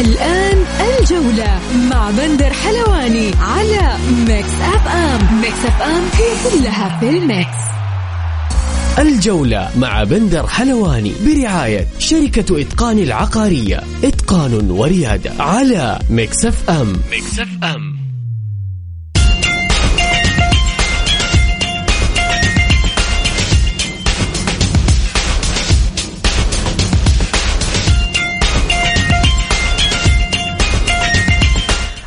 الآن 0.00 0.64
الجولة 0.80 1.60
مع 1.90 2.10
بندر 2.10 2.52
حلواني 2.52 3.30
على 3.40 3.98
Mix 4.28 4.48
FM 4.60 5.40
Mix 5.40 5.64
FM 5.66 6.02
هي 6.14 6.50
كلها 6.50 6.98
في 7.00 7.08
ال 7.08 7.19
mix. 7.19 7.62
الجولة 8.98 9.70
مع 9.76 10.04
بندر 10.04 10.46
حلواني 10.46 11.12
برعاية 11.26 11.86
شركة 11.98 12.60
إتقان 12.60 12.98
العقارية. 12.98 13.82
إتقان 14.04 14.70
وريادة 14.70 15.32
على 15.38 15.98
Mix 16.10 16.70
FM 16.70 16.92
Mix 17.12 17.48
FM 17.64 18.01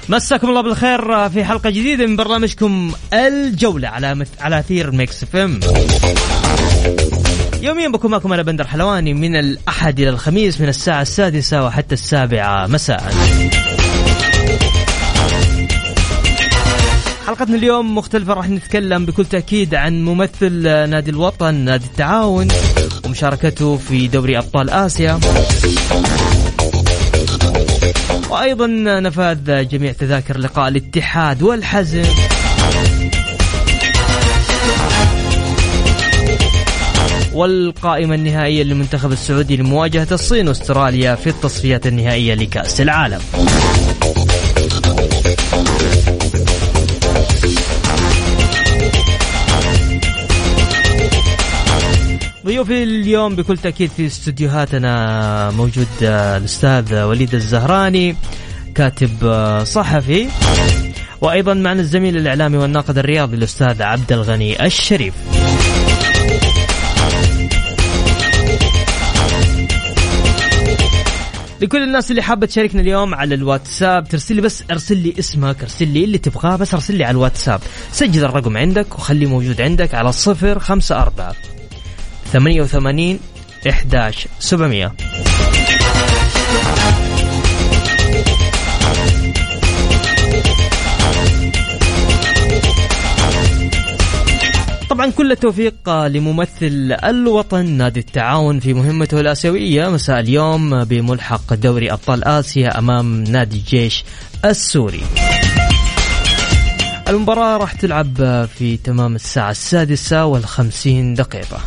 مساكم 0.10 0.50
الله 0.50 0.62
بالخير 0.62 1.30
في 1.30 1.44
حلقة 1.46 1.70
جديدة 1.70 2.06
من 2.06 2.16
برنامجكم 2.16 2.92
الجولة 3.14 3.88
على. 3.88 4.26
على 4.40 4.60
أثير 4.60 4.92
ميكس 4.92 5.26
فيم 5.26 5.60
يوميا 7.62 7.88
بكون 7.88 8.12
معكم 8.12 8.34
أنا 8.34 8.42
بندر 8.42 8.68
حلواني 8.68 9.14
من 9.14 9.36
الأحد 9.36 10.00
إلى 10.00 10.10
الخميس 10.10 10.62
من 10.62 10.70
الساعة 10.70 11.02
السادسة 11.02 11.64
وحتى 11.66 11.94
السابعة 11.96 12.68
مساء 12.68 13.14
حلقتنا 17.28 17.56
اليوم 17.56 17.96
مختلفة 17.96 18.34
راح 18.34 18.50
نتكلم 18.50 19.06
بكل 19.06 19.26
تأكيد 19.26 19.76
عن 19.76 20.06
ممثل 20.06 20.62
نادي 20.64 21.12
الوطن 21.12 21.54
نادي 21.54 21.86
التعاون 21.86 22.48
ومشاركته 23.06 23.78
في 23.78 24.08
دوري 24.08 24.38
أبطال 24.38 24.70
آسيا 24.70 25.20
وأيضا 28.36 28.68
نفاذ 29.00 29.68
جميع 29.68 29.92
تذاكر 29.92 30.38
لقاء 30.38 30.68
الاتحاد 30.68 31.44
والحزم. 31.44 32.04
والقائمة 37.34 38.16
النهائية 38.16 38.64
للمنتخب 38.64 39.12
السعودي 39.12 39.58
لمواجهة 39.58 40.08
الصين 40.12 40.48
وأستراليا 40.48 41.16
في 41.16 41.28
التصفيات 41.28 41.88
النهائية 41.88 42.34
لكأس 42.34 42.82
العالم. 42.82 43.20
ضيوفي 52.56 52.84
اليوم 52.84 53.36
بكل 53.36 53.58
تأكيد 53.58 53.90
في 53.90 54.06
استديوهاتنا 54.06 55.52
موجود 55.52 55.88
الأستاذ 56.02 57.04
وليد 57.04 57.36
الزهراني 57.36 58.16
كاتب 58.76 59.10
صحفي 59.64 60.28
وأيضا 61.22 61.54
معنا 61.54 61.82
الزميل 61.82 62.18
الإعلامي 62.18 62.58
والناقد 62.58 62.98
الرياضي 62.98 63.36
الأستاذ 63.38 63.82
عبد 63.82 64.12
الغني 64.12 64.66
الشريف. 64.66 65.14
لكل 71.62 71.84
الناس 71.84 72.12
اللي 72.12 72.22
حابة 72.22 72.48
تشاركنا 72.48 72.82
اليوم 72.82 73.16
على 73.16 73.36
الواتساب 73.36 74.08
ترسل 74.08 74.36
لي 74.36 74.42
بس 74.42 74.64
ارسل 74.72 74.98
لي 74.98 75.14
اسمك 75.20 75.62
ارسل 75.62 75.88
لي 75.88 76.04
اللي 76.04 76.18
تبغاه 76.18 76.56
بس 76.56 76.74
ارسل 76.74 76.96
لي 76.96 77.04
على 77.04 77.12
الواتساب. 77.12 77.62
سجل 77.92 78.26
الرقم 78.26 78.58
عندك 78.58 78.96
وخليه 78.96 79.28
موجود 79.28 79.62
عندك 79.62 79.94
على 79.94 80.12
صفر 80.12 80.60
خمسة 80.60 81.02
أربعة 81.02 81.36
ثمانية 82.34 82.62
وثمانين 82.62 83.20
إحداش 83.70 84.28
سبعمية. 84.40 84.92
طبعا 94.90 95.12
كل 95.12 95.32
التوفيق 95.32 95.90
لممثل 95.90 96.98
الوطن 97.04 97.66
نادي 97.66 98.00
التعاون 98.00 98.60
في 98.60 98.74
مهمته 98.74 99.20
الآسيوية. 99.20 99.90
مساء 99.90 100.20
اليوم 100.20 100.84
بملحق 100.84 101.54
دوري 101.54 101.92
أبطال 101.92 102.24
آسيا 102.24 102.80
أمام 102.80 103.24
نادي 103.24 103.58
الجيش 103.58 104.04
السوري. 104.46 105.04
المباراة 107.08 107.58
راح 107.58 107.72
تلعب 107.74 108.16
في 108.58 108.78
تمام 108.78 109.16
الساعة 109.16 109.52
السادسة 109.52 110.26
والخمسين 110.26 111.14
دقيقة. 111.14 111.60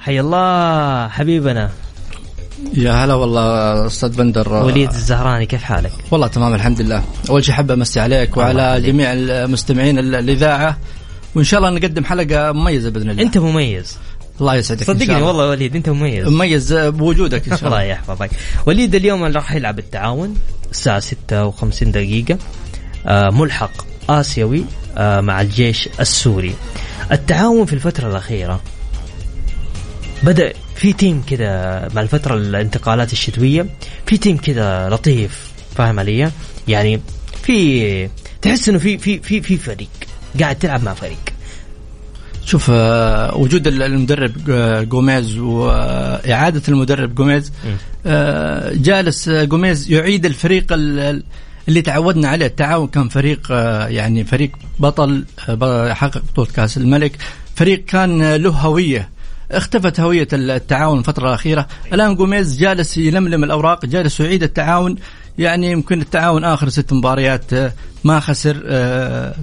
حي 0.00 0.20
الله 0.20 1.08
حبيبنا. 1.08 1.70
يا 2.74 2.92
هلا 2.92 3.14
والله 3.14 3.86
أستاذ 3.86 4.16
بندر. 4.16 4.52
وليد 4.52 4.88
الزهراني 4.88 5.46
كيف 5.46 5.62
حالك؟ 5.62 5.92
والله 6.10 6.26
تمام 6.26 6.54
الحمد 6.54 6.80
لله، 6.80 7.02
أول 7.30 7.44
شيء 7.44 7.54
حابب 7.54 7.70
أمسي 7.70 8.00
عليك 8.00 8.36
وعلى 8.36 8.62
عليك. 8.62 8.84
جميع 8.84 9.12
المستمعين 9.12 9.98
الإذاعة. 9.98 10.78
وإن 11.34 11.44
شاء 11.44 11.60
الله 11.60 11.70
نقدم 11.70 12.04
حلقة 12.04 12.52
مميزة 12.52 12.90
بإذن 12.90 13.10
الله. 13.10 13.22
أنت 13.22 13.38
مميز. 13.38 13.98
الله 14.40 14.54
يسعدك 14.54 14.84
صدقني 14.84 15.22
والله 15.22 15.48
وليد 15.48 15.76
أنت 15.76 15.88
مميز. 15.88 16.28
مميز 16.28 16.72
بوجودك 16.72 17.48
إن 17.48 17.56
شاء 17.56 17.68
الله. 17.68 17.78
الله 17.82 17.92
يحفظك. 17.92 18.30
وليد 18.66 18.94
اليوم 18.94 19.24
راح 19.24 19.52
يلعب 19.52 19.78
التعاون 19.78 20.34
الساعة 20.70 21.00
56 21.00 21.92
دقيقة 21.92 22.38
آه 23.06 23.30
ملحق 23.30 23.70
آسيوي 24.10 24.64
آه 24.96 25.20
مع 25.20 25.40
الجيش 25.40 25.88
السوري. 26.00 26.54
التعاون 27.12 27.66
في 27.66 27.72
الفترة 27.72 28.08
الأخيرة 28.08 28.60
بدأ 30.22 30.52
في 30.76 30.92
تيم 30.92 31.22
كذا 31.30 31.88
مع 31.94 32.02
الفترة 32.02 32.34
الانتقالات 32.34 33.12
الشتوية 33.12 33.66
في 34.06 34.16
team 34.18 34.36
كذا 34.36 34.88
لطيف 34.88 35.52
فاهم 35.76 35.98
علي؟ 35.98 36.30
يعني 36.68 37.00
في 37.42 38.08
تحس 38.42 38.68
إنه 38.68 38.78
في 38.78 38.98
في 38.98 39.18
في 39.18 39.40
في 39.40 39.56
فريق 39.56 39.88
قاعد 40.40 40.56
تلعب 40.56 40.82
مع 40.82 40.94
فريق. 40.94 41.18
شوف 42.44 42.70
آه، 42.70 43.36
وجود 43.36 43.66
المدرب 43.66 44.50
آه، 44.50 44.82
جوميز 44.82 45.38
وإعادة 45.38 46.62
المدرب 46.68 47.14
جوميز 47.14 47.52
آه، 48.06 48.72
جالس 48.74 49.28
جوميز 49.28 49.92
يعيد 49.92 50.26
الفريق 50.26 50.66
اللي 51.68 51.82
تعودنا 51.84 52.28
عليه. 52.28 52.46
التعاون 52.46 52.86
كان 52.88 53.08
فريق 53.08 53.46
يعني 53.88 54.24
فريق 54.24 54.50
بطل 54.78 55.24
حقق 55.90 56.22
بطولة 56.32 56.48
كأس 56.56 56.76
الملك. 56.76 57.16
فريق 57.54 57.84
كان 57.84 58.34
له 58.34 58.50
هوية. 58.50 59.08
اختفت 59.50 60.00
هوية 60.00 60.28
التعاون 60.32 60.98
الفترة 60.98 61.28
الأخيرة. 61.28 61.66
الآن 61.92 62.14
جوميز 62.14 62.58
جالس 62.58 62.96
يلملم 62.96 63.44
الأوراق 63.44 63.86
جالس 63.86 64.20
يعيد 64.20 64.42
التعاون. 64.42 64.96
يعني 65.38 65.70
يمكن 65.70 66.00
التعاون 66.00 66.44
آخر 66.44 66.68
ست 66.68 66.92
مباريات 66.92 67.50
ما 68.04 68.20
خسر 68.20 68.54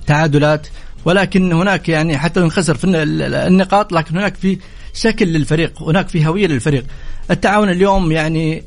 تعادلات. 0.07 0.67
ولكن 1.05 1.53
هناك 1.53 1.89
يعني 1.89 2.17
حتى 2.17 2.39
ان 2.39 2.51
خسر 2.51 2.75
في 2.75 2.87
النقاط 2.87 3.93
لكن 3.93 4.17
هناك 4.17 4.35
في 4.35 4.57
شكل 4.93 5.27
للفريق 5.27 5.83
هناك 5.83 6.09
في 6.09 6.27
هوية 6.27 6.47
للفريق. 6.47 6.85
التعاون 7.31 7.69
اليوم 7.69 8.11
يعني 8.11 8.63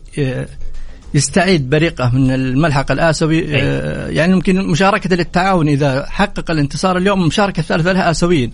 يستعيد 1.15 1.71
بريقه 1.71 2.11
من 2.15 2.31
الملحق 2.31 2.93
الآسيوي. 2.93 3.41
يعني 4.15 4.33
يمكن 4.33 4.67
مشاركة 4.67 5.17
للتعاون 5.17 5.69
إذا 5.69 6.07
حقق 6.09 6.51
الانتصار 6.51 6.97
اليوم 6.97 7.27
مشاركة 7.27 7.63
ثالثة 7.63 7.93
لها 7.93 8.11
آسيويين. 8.11 8.53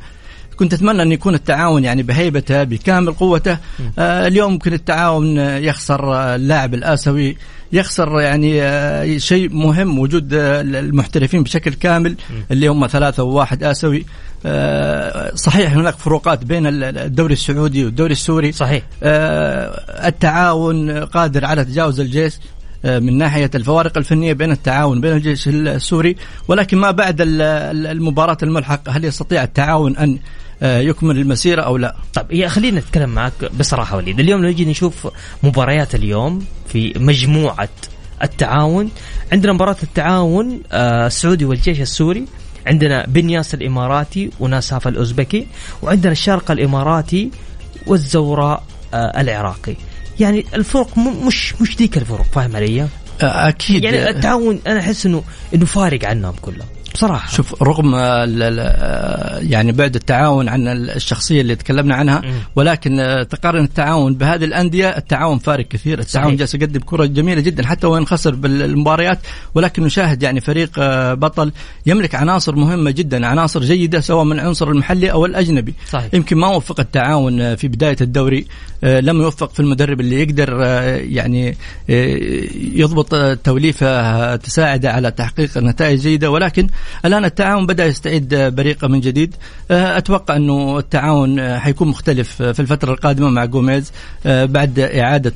كنت 0.57 0.75
أتمنى 0.75 1.03
أن 1.03 1.13
يكون 1.13 1.35
التعاون 1.35 1.85
يعني 1.85 2.03
بهيبته 2.03 2.65
بكامل 2.65 3.13
قوته. 3.13 3.59
آه 3.99 4.27
اليوم 4.27 4.53
ممكن 4.53 4.73
التعاون 4.73 5.37
يخسر 5.39 6.15
اللاعب 6.35 6.75
الآسيوي. 6.75 7.37
يخسر 7.73 8.21
يعني 8.21 8.63
آه 8.63 9.19
شيء 9.19 9.49
مهم 9.55 9.99
وجود 9.99 10.35
آه 10.35 10.61
المحترفين 10.61 11.43
بشكل 11.43 11.75
كامل. 11.75 12.17
اللي 12.51 12.69
هم 12.69 12.87
ثلاثة 12.87 13.23
وواحد 13.23 13.65
آسيوي. 13.65 14.05
آه 14.47 15.35
صحيح 15.35 15.73
هناك 15.73 15.95
فروقات 15.95 16.45
بين 16.45 16.67
الدوري 16.67 17.33
السعودي 17.33 17.85
والدوري 17.85 18.13
السوري. 18.13 18.53
صحيح. 18.53 18.83
آه 19.03 20.09
التعاون 20.09 20.91
قادر 20.91 21.45
على 21.45 21.65
تجاوز 21.65 22.01
الجيش 22.01 22.35
من 22.85 23.19
ناحية 23.19 23.51
الفوارق 23.55 23.99
الفنية 23.99 24.33
بين 24.33 24.53
التعاون 24.53 25.01
بين 25.01 25.13
الجيش 25.13 25.49
السوري. 25.49 26.17
ولكن 26.49 26.79
ما 26.79 26.91
بعد 26.91 27.17
المباراة 27.21 28.39
الملحقة 28.43 28.93
هل 28.93 29.05
يستطيع 29.05 29.43
التعاون 29.43 29.97
أن 29.97 30.13
آه، 30.13 30.19
يكمل 30.63 31.19
المسيره 31.19 31.63
أو 31.63 31.77
لا؟ 31.77 31.97
طيب 32.15 32.33
يا 32.33 32.49
خلينا 32.49 32.81
نتكلم 32.81 33.11
معك 33.11 33.33
بصراحة 33.59 33.97
وليد. 33.97 34.21
اليوم 34.21 34.43
لو 34.43 34.49
نجي 34.49 34.65
نشوف 34.65 35.09
مباريات 35.43 35.95
اليوم 35.95 36.45
في 36.69 36.93
مجموعة 36.97 37.69
التعاون 38.23 38.91
عندنا 39.33 39.53
مباراة 39.53 39.77
التعاون 39.83 40.61
آه، 40.73 41.07
السعودي 41.07 41.45
والجيش 41.45 41.81
السوري 41.81 42.25
عندنا 42.67 43.07
بنياس 43.07 43.55
الإماراتي 43.55 44.31
وناساف 44.41 44.89
الأوزبكي 44.89 45.47
وعندنا 45.83 46.13
الشارقه 46.13 46.53
الإماراتي 46.53 47.31
والزوراء 47.87 48.63
آه، 48.95 49.21
العراقي. 49.21 49.75
يعني 50.21 50.45
الفرق 50.55 50.99
مش 50.99 51.55
مش 51.61 51.77
ذيك 51.77 51.99
الفرق 51.99 52.27
فاهم 52.33 52.57
علي؟ 52.57 52.83
آه، 52.83 52.89
أكيد. 53.49 53.85
يعني 53.85 54.11
التعاون 54.11 54.61
أنا 54.67 54.81
أحس 54.81 55.07
إنه 55.07 55.23
إنه 55.55 55.65
فارق 55.65 56.05
عنهم 56.05 56.35
كلهم. 56.43 56.67
بصراحة 56.97 57.29
شوف 57.29 57.63
رغم 57.63 57.95
يعني 59.51 59.73
بعد 59.73 59.95
التعاون 59.95 60.49
عن 60.49 60.69
الشخصية 60.69 61.41
اللي 61.41 61.57
تكلمنا 61.57 61.95
عنها 61.95 62.21
مم. 62.21 62.33
ولكن 62.57 63.01
آه، 63.01 63.23
تقارن 63.23 63.65
التعاون 63.65 64.15
بهذه 64.15 64.45
الأندية 64.45 64.89
التعاون 64.89 65.39
فارق 65.39 65.69
كثير 65.69 65.99
التعاون 65.99 66.29
صحيح. 66.29 66.39
جالس 66.39 66.55
يقدم 66.55 66.81
كرة 66.81 67.05
جميلة 67.05 67.41
جدا 67.41 67.67
حتى 67.67 67.87
وإن 67.87 68.07
خسر 68.07 68.35
بالمباريات 68.35 69.19
ولكن 69.55 69.83
نشاهد 69.83 70.23
يعني 70.23 70.41
فريق 70.41 70.71
آه، 70.79 71.15
بطل 71.15 71.53
يملك 71.87 72.15
عناصر 72.15 72.55
مهمة 72.57 72.91
جدا 72.91 73.27
عناصر 73.27 73.61
جيدة 73.61 74.01
سواء 74.01 74.25
من 74.25 74.33
العنصر 74.33 74.71
المحلي 74.71 75.13
أو 75.13 75.27
الأجنبي 75.27 75.75
صحيح. 75.91 76.15
يمكن 76.15 76.37
ما 76.37 76.49
وفق 76.49 76.81
التعاون 76.81 77.41
آه، 77.41 77.55
في 77.55 77.69
بداية 77.69 77.97
الدوري 78.01 78.47
لم 78.83 79.23
يوفق 79.23 79.53
في 79.53 79.61
المدرب 79.61 80.01
اللي 80.01 80.23
يقدر 80.23 80.61
يعني 80.99 81.57
يضبط 82.75 83.15
توليفة 83.45 84.37
تساعده 84.37 84.93
على 84.93 85.11
تحقيق 85.11 85.59
نتائج 85.59 86.01
جيدة 86.01 86.31
ولكن 86.31 86.69
الآن 87.05 87.25
التعاون 87.25 87.67
بدأ 87.67 87.87
يستعيد 87.87 88.35
بريقه 88.35 88.89
من 88.89 89.01
جديد. 89.01 89.35
آه، 89.71 89.99
أتوقع 89.99 90.37
أنه 90.37 90.79
التعاون 90.79 91.39
آه، 91.39 91.59
حيكون 91.59 91.89
مختلف 91.89 92.43
آه، 92.43 92.53
في 92.53 92.61
الفترة 92.61 92.93
القادمة 92.93 93.31
مع 93.31 93.45
جوميز. 93.45 93.93
بعد 94.25 94.79
إعادة 94.79 95.33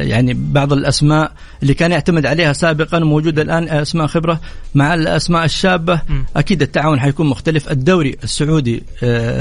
يعني 0.00 0.34
بعض 0.34 0.72
الأسماء 0.72 1.32
اللي 1.62 1.74
كان 1.74 1.92
يعتمد 1.92 2.26
عليها 2.26 2.52
سابقا 2.52 2.98
وموجودة 2.98 3.42
الآن 3.42 3.68
أسماء 3.68 4.06
خبرة 4.06 4.40
مع 4.74 4.94
الأسماء 4.94 5.44
الشابة. 5.44 6.00
أكيد 6.36 6.62
التعاون 6.62 7.00
حيكون 7.00 7.26
مختلف. 7.26 7.70
الدوري 7.70 8.16
السعودي 8.24 8.82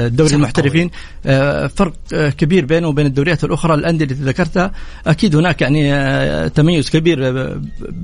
دوري 0.08 0.36
المحترفين 0.36 0.90
فرق 1.68 1.94
كبير 2.14 2.66
بينه 2.66 2.88
وبين 2.88 3.06
الدوريات 3.06 3.44
الأخرى. 3.44 3.74
الأندية 3.74 4.06
اللي 4.06 4.26
ذكرتها 4.26 4.72
أكيد 5.08 5.36
هناك 5.36 5.62
يعني 5.62 6.50
تميز 6.50 6.90
كبير 6.90 7.20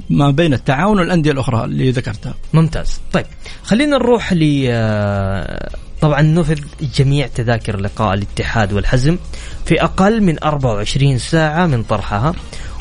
ما 0.10 0.32
بين 0.32 0.54
التعاون 0.54 1.00
والأندية 1.00 1.32
الأخرى 1.32 1.66
اللي 1.66 1.92
ذكرتها. 1.92 2.34
ممتاز. 2.54 3.02
طيب. 3.14 3.21
خلينا 3.64 3.98
نروح 3.98 4.34
ل 4.34 4.66
آه، 4.70 5.70
طبعا 6.02 6.22
نفذ 6.22 6.60
جميع 6.96 7.28
تذاكر 7.28 7.80
لقاء 7.80 8.14
الاتحاد 8.14 8.74
والحزم 8.74 9.18
في 9.66 9.84
أقل 9.84 10.24
من 10.24 10.44
24 10.44 11.18
ساعة 11.18 11.66
من 11.66 11.84
طرحها 11.84 12.34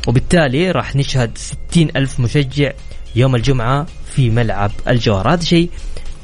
وبالتالي 0.08 0.70
راح 0.70 0.96
نشهد 0.96 1.38
60 1.38 1.88
ألف 1.96 2.20
مشجع 2.20 2.72
يوم 3.16 3.34
الجمعة 3.34 3.86
في 4.14 4.30
ملعب 4.30 4.70
الجوهر. 4.88 5.32
هذا 5.32 5.44
شيء 5.44 5.70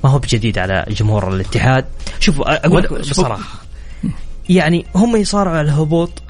ما 0.05 0.11
هو 0.11 0.19
بجديد 0.19 0.59
على 0.59 0.85
جمهور 0.89 1.35
الاتحاد. 1.35 1.85
شوف 2.21 2.41
أقول 2.41 2.87
بصراحة 3.01 3.63
يعني 4.49 4.87
هم 4.95 5.17
يصارعوا 5.17 5.57
على 5.57 5.69
الهبوط 5.69 6.23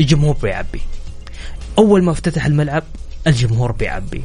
الجمهور 0.00 0.36
بيعبي. 0.42 0.80
أول 1.78 2.02
ما 2.04 2.12
افتتح 2.12 2.46
الملعب 2.46 2.82
الجمهور 3.26 3.72
بيعبي. 3.72 4.22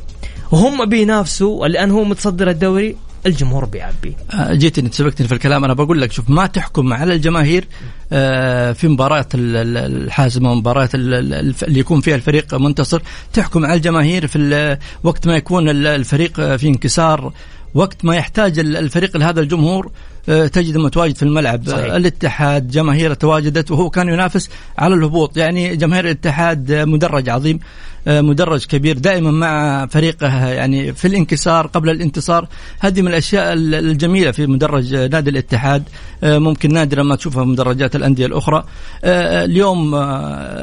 وهم 0.52 0.86
بينافسوا 0.86 1.66
الآن 1.66 1.92
هو 1.92 2.04
متصدر 2.04 2.50
الدوري 2.50 2.96
الجمهور 3.26 3.66
بيعبي. 3.66 4.16
آه، 4.34 4.54
جيتني 4.54 4.90
تسبقتني 4.90 5.28
في 5.28 5.34
الكلام. 5.34 5.64
أنا 5.64 5.74
بقول 5.74 6.02
لك 6.02 6.12
شوف 6.12 6.30
ما 6.30 6.46
تحكم 6.48 6.94
على 6.94 7.14
الجماهير 7.14 7.68
آه، 8.12 8.72
في 8.72 8.88
مباراة 8.88 9.26
ال- 9.36 9.56
ال- 9.56 10.04
الحاسمة 10.04 10.52
ومباراة 10.52 10.90
اللي 10.94 11.80
يكون 11.80 12.02
فيها 12.02 12.16
الفريق 12.16 12.54
منتصر. 12.56 13.02
تحكم 13.34 13.66
على 13.66 13.74
الجماهير 13.74 14.28
في 14.28 14.78
وقت 15.04 15.28
ما 15.28 15.36
يكون 15.36 15.70
ال- 15.70 15.88
الفريق 15.88 16.40
آه، 16.40 16.56
في 16.56 16.68
انكسار. 16.68 17.34
وقت 17.74 18.06
ما 18.06 18.16
يحتاج 18.16 18.60
ال- 18.60 18.78
الفريق 18.78 19.18
لهذا 19.18 19.40
الجمهور 19.42 19.92
آه، 20.30 20.48
تجده 20.48 20.80
متواجد 20.84 21.16
في 21.16 21.24
الملعب. 21.24 21.68
صحيح. 21.70 21.86
آه، 21.94 21.98
الاتحاد 21.98 22.68
جماهيره 22.68 23.14
تواجدت 23.14 23.72
وهو 23.72 23.90
كان 23.90 24.08
ينافس 24.08 24.50
على 24.78 24.96
الهبوط. 24.96 25.38
يعني 25.38 25.76
جماهير 25.76 26.06
الاتحاد 26.06 26.72
آه، 26.72 26.86
مدرج 26.86 27.30
عظيم 27.30 27.60
مدرج 28.08 28.66
كبير. 28.66 28.98
دائما 28.98 29.32
مع 29.32 29.86
فريقه 29.86 30.48
يعني 30.50 30.94
في 30.94 31.08
الانكسار 31.08 31.68
قبل 31.68 31.90
الانتصار. 31.90 32.48
هذه 32.80 33.02
من 33.02 33.08
الأشياء 33.08 33.54
ال- 33.54 33.76
الجميلة 33.76 34.32
في 34.32 34.48
مدرج 34.48 34.96
نادي 34.96 35.30
الاتحاد. 35.30 35.84
ممكن 36.24 36.74
نادرا 36.74 37.04
ما 37.04 37.16
تشوفها 37.16 37.44
في 37.44 37.50
مدرجات 37.50 37.96
الأندية 37.96 38.26
الأخرى. 38.26 38.64
اليوم 39.04 39.96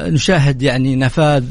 نشاهد 0.07 0.61
يعني 0.61 0.95
نفاذ 0.95 1.43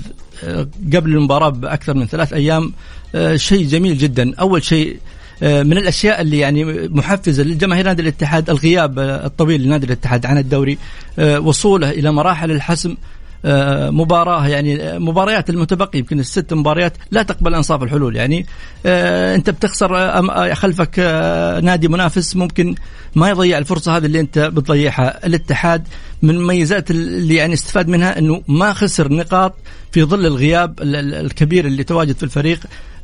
قبل 0.94 1.11
المباراة 1.17 1.49
بأكثر 1.49 1.94
من 1.94 2.06
ثلاث 2.06 2.32
أيام 2.32 2.73
آه، 3.14 3.37
شيء 3.37 3.67
جميل 3.67 3.99
جدا. 3.99 4.35
أول 4.41 4.64
شيء 4.64 4.97
من 5.43 5.73
الأشياء 5.79 6.21
اللي 6.21 6.38
يعني 6.38 6.65
محفزة 6.88 7.43
للجماهير 7.43 7.85
نادي 7.85 8.03
الاتحاد 8.03 8.50
الغياب 8.50 8.99
آه، 8.99 9.27
الطويل 9.27 9.62
لنادي 9.62 9.87
الاتحاد 9.87 10.27
عن 10.27 10.38
الدوري 10.38 10.79
آه، 11.19 11.41
وصوله 11.41 11.91
إلى 11.91 12.12
مراحل 12.12 12.50
الحسم 12.50 12.97
آه، 13.44 13.91
مباراة 13.91 14.49
يعني 14.49 14.83
آه، 14.83 14.99
مباريات 14.99 15.50
المتبقي 15.50 15.99
يمكن 15.99 16.21
الست 16.21 16.55
مباريات 16.55 16.93
لا 17.11 17.23
تقبل 17.23 17.55
أنصاف 17.55 17.83
الحلول 17.83 18.17
يعني. 18.17 18.47
آه، 18.87 19.35
أنت 19.35 19.50
بتخسر 19.50 19.97
آه، 19.97 20.49
آه، 20.50 20.55
خلفك 20.55 20.94
آه، 20.99 21.61
نادي 21.61 21.88
منافس 21.88 22.37
ممكن 22.37 22.75
ما 23.15 23.29
يضيع 23.31 23.59
الفرصة 23.59 23.97
هذه 23.97 24.06
اللي 24.06 24.21
أنت 24.21 24.38
بتضيعها. 24.38 25.27
الاتحاد 25.27 25.88
من 26.23 26.47
ميزات 26.47 26.91
اللي 26.91 27.35
يعني 27.35 27.55
استفاد 27.55 27.88
منها 27.88 28.19
إنه 28.19 28.43
ما 28.49 28.73
خسر 28.73 29.12
نقاط 29.12 29.55
في 29.93 30.03
ظل 30.05 30.27
الغياب 30.27 30.83
ال- 30.83 30.97
ال- 30.97 31.15
الكبير 31.15 31.67
اللي 31.67 31.85
تواجد 31.85 32.17
في 32.17 32.23
الفريق. 32.23 32.61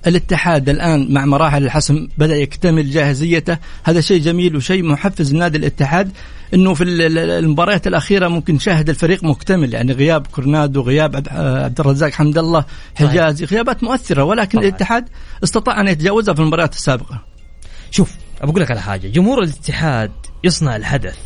الاتحاد 0.07 0.69
الآن 0.69 1.13
مع 1.13 1.25
مراحل 1.25 1.65
الحسم 1.65 2.09
بدأ 2.19 2.37
يكتمل 2.37 2.91
جاهزيته. 2.91 3.59
هذا 3.85 4.01
شيء 4.01 4.21
جميل 4.21 4.57
وشيء 4.57 4.83
محفز 4.83 5.35
لنادي 5.35 5.59
الاتحاد 5.59 6.11
إنه 6.55 6.75
في 6.75 6.85
ال- 6.85 7.01
ال- 7.03 7.19
المباريات 7.19 7.87
الأخيرة 7.87 8.29
ممكن 8.29 8.55
نشاهد 8.55 8.89
الفريق 8.89 9.25
مكتمل. 9.25 9.75
يعني 9.75 9.93
غياب 9.93 10.27
كورنادو 10.27 10.81
غياب 10.83 11.17
عبد- 11.17 11.29
آه، 11.29 11.65
عبد 11.65 11.81
الرزاق 11.81 12.11
حمد 12.11 12.39
الله 12.39 12.65
حجازي 12.95 13.45
غيابات 13.45 13.85
مؤثرة. 13.85 14.25
ولكن 14.25 14.59
طبعاً. 14.59 14.65
الاتحاد 14.69 15.09
استطاع 15.45 15.81
أن 15.81 15.89
يتجاوزها 15.89 16.35
في 16.35 16.41
المباريات 16.41 16.75
السابقة. 16.75 17.23
شوف 17.91 18.13
بقول 18.43 18.61
لك 18.61 18.71
على 18.71 18.81
حاجة. 18.81 19.09
جمهور 19.09 19.43
الاتحاد 19.43 20.11
يصنع 20.45 20.77
الحدث 20.77 21.17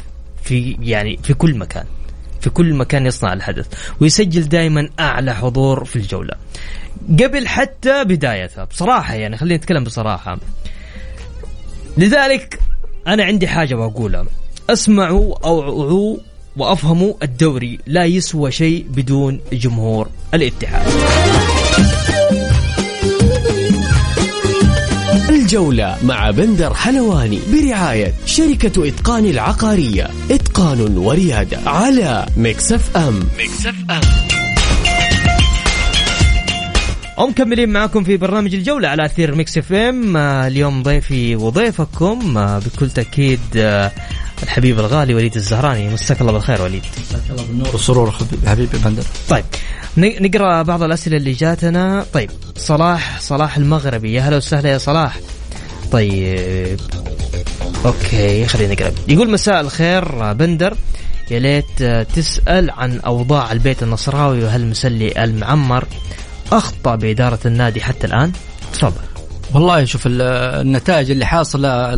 في 0.43 0.77
يعني 0.81 1.19
في 1.23 1.35
كل 1.35 1.59
مكان. 1.59 1.85
في 2.47 2.53
كل 2.53 2.75
مكان 2.75 3.07
يصنع 3.07 3.33
الحدث 3.33 3.67
ويسجل 4.01 4.49
دائما 4.49 4.89
أعلى 5.01 5.35
حضور 5.35 5.85
في 5.85 5.97
الجولة. 5.97 6.35
قبل 7.23 7.49
حتى 7.49 8.05
بدايتها 8.05 8.65
بصراحة 8.65 9.15
يعني 9.15 9.37
خلينا 9.37 9.57
نتكلم 9.57 9.85
بصراحة. 9.85 10.39
لذلك 11.99 12.61
أنا 13.07 13.25
عندي 13.25 13.49
حاجة 13.49 13.75
بقولها. 13.75 14.27
أسمعوا 14.71 15.35
أو 15.45 15.63
أوعوا 15.63 16.17
وأفهموا 16.57 17.15
الدوري 17.23 17.79
لا 17.87 18.05
يسوى 18.05 18.51
شيء 18.51 18.87
بدون 18.89 19.41
جمهور 19.53 20.09
الاتحاد. 20.35 20.87
الجولة 25.29 25.97
مع 26.03 26.31
بندر 26.31 26.75
حلواني 26.75 27.41
برعاية 27.53 28.15
شركة 28.27 28.89
إتقان 28.89 29.25
العقارية. 29.25 30.09
إتقان 30.31 30.97
وريادة 30.99 31.59
على 31.67 32.27
Mix 32.37 32.97
FM 32.97 33.21
Mix 33.39 33.75
FM 33.91 34.01
ومكملين 37.19 37.69
معكم 37.69 38.05
في 38.05 38.17
برنامج 38.17 38.55
الجولة 38.55 38.89
على 38.89 39.05
أثير 39.05 39.35
Mix 39.35 39.59
FM 39.59 40.17
اليوم 40.17 40.83
ضيفي 40.83 41.37
وضيفكم 41.37 42.39
آه، 42.39 42.59
بكل 42.59 42.91
تأكيد 42.91 43.41
آه، 43.57 43.93
الحبيب 44.43 44.79
الغالي 44.81 45.15
وليد 45.15 45.35
الزهراني. 45.35 45.89
مساك 45.89 46.21
الله 46.21 46.33
بالخير 46.33 46.63
وليد. 46.63 46.83
الله 47.31 47.43
بالنور 47.43 47.69
والسرور 47.73 48.15
حبيبي- 48.47 48.79
بندر. 48.79 49.03
طيب 49.29 49.45
نقرأ 49.97 50.63
بعض 50.63 50.83
الأسئلة 50.83 51.17
اللي 51.17 51.33
جاتنا. 51.33 52.07
طيب 52.13 52.31
صلاح 52.57 53.21
صلاح 53.21 53.57
المغربي. 53.57 54.13
يا 54.15 54.21
هلا 54.21 54.37
وسهلا 54.37 54.71
يا 54.71 54.79
صلاح. 54.79 55.21
طيب 55.93 56.81
okay 57.87 58.47
خلينا 58.47 58.73
نقرأ. 58.75 58.93
يقول 59.09 59.31
مساء 59.31 59.61
الخير 59.61 60.33
بندر. 60.33 60.77
يا 61.31 61.39
ليت 61.39 61.83
تسأل 62.17 62.71
عن 62.71 63.01
أوضاع 63.01 63.53
البيت 63.53 63.83
النصراوي 63.83 64.45
وهل 64.45 64.67
مسلي 64.67 65.25
المعمر 65.25 65.85
أخطأ 66.53 66.95
بإدارة 66.95 67.39
النادي 67.47 67.81
حتى 67.81 68.07
الآن؟ 68.07 68.33
تفضل. 68.73 69.06
والله 69.55 69.85
شوف 69.85 70.07
ال- 70.07 70.23
النتائج 70.61 71.11
اللي 71.11 71.25
حاصلة 71.27 71.91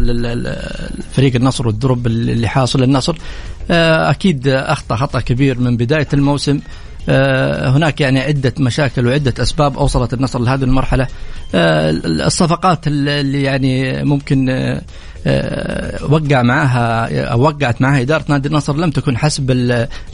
فريق 1.12 1.35
النصر 1.37 1.67
وال 1.67 1.80
drop 1.80 2.07
اللي 2.07 2.49
حاصل 2.49 2.83
النصر 2.83 3.17
آه، 3.71 4.11
أكيد 4.11 4.49
أخطأ 4.49 4.97
خطأ 4.97 5.21
كبير 5.21 5.59
من 5.59 5.76
بداية 5.76 6.09
الموسم. 6.14 6.61
آه، 7.09 7.71
هناك 7.71 8.00
يعني 8.00 8.21
عدة 8.21 8.52
مشاكل 8.59 9.07
وعدة 9.07 9.35
أسباب 9.43 9.78
أوصلت 9.78 10.14
النصر 10.14 10.38
لهذه 10.38 10.64
المرحلة. 10.64 11.07
آه، 11.55 11.90
الصفقات 12.05 12.87
اللي 12.87 13.43
يعني 13.43 14.05
ممكن 14.05 14.49
وقع 16.09 16.43
معها 16.43 17.09
أو 17.25 17.40
وقعت 17.40 17.83
معها 17.83 18.00
إدارة 18.00 18.25
نادي 18.28 18.49
النصر 18.49 18.76
لم 18.76 18.90
تكن 18.90 19.17
حسب 19.17 19.50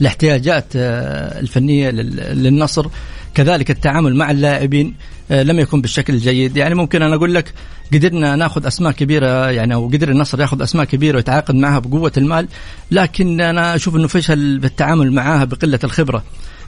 الاحتياجات 0.00 0.64
الفنية 0.74 1.90
للنصر. 1.90 2.86
كذلك 3.34 3.70
التعامل 3.70 4.16
مع 4.16 4.30
اللاعبين 4.30 4.94
لم 5.30 5.60
يكن 5.60 5.80
بالشكل 5.80 6.14
الجيد. 6.14 6.56
يعني 6.56 6.74
ممكن 6.74 7.02
أنا 7.02 7.14
أقول 7.14 7.34
لك 7.34 7.52
قدرنا 7.92 8.36
ناخذ 8.36 8.66
أسماء 8.66 8.92
كبيرة 8.92 9.50
يعني 9.50 9.74
أو 9.74 9.88
قدر 9.88 10.08
النصر 10.08 10.40
ياخذ 10.40 10.62
أسماء 10.62 10.84
كبيرة 10.84 11.16
ويتعاقد 11.16 11.54
معها 11.54 11.78
بقوة 11.78 12.12
المال 12.16 12.48
لكن 12.90 13.40
أنا 13.40 13.74
أشوف 13.74 13.96
إنه 13.96 14.08
فشل 14.08 14.58
بالتعامل 14.58 15.12
معها 15.12 15.44
بقلة 15.44 15.78
الخبرة. 15.84 16.24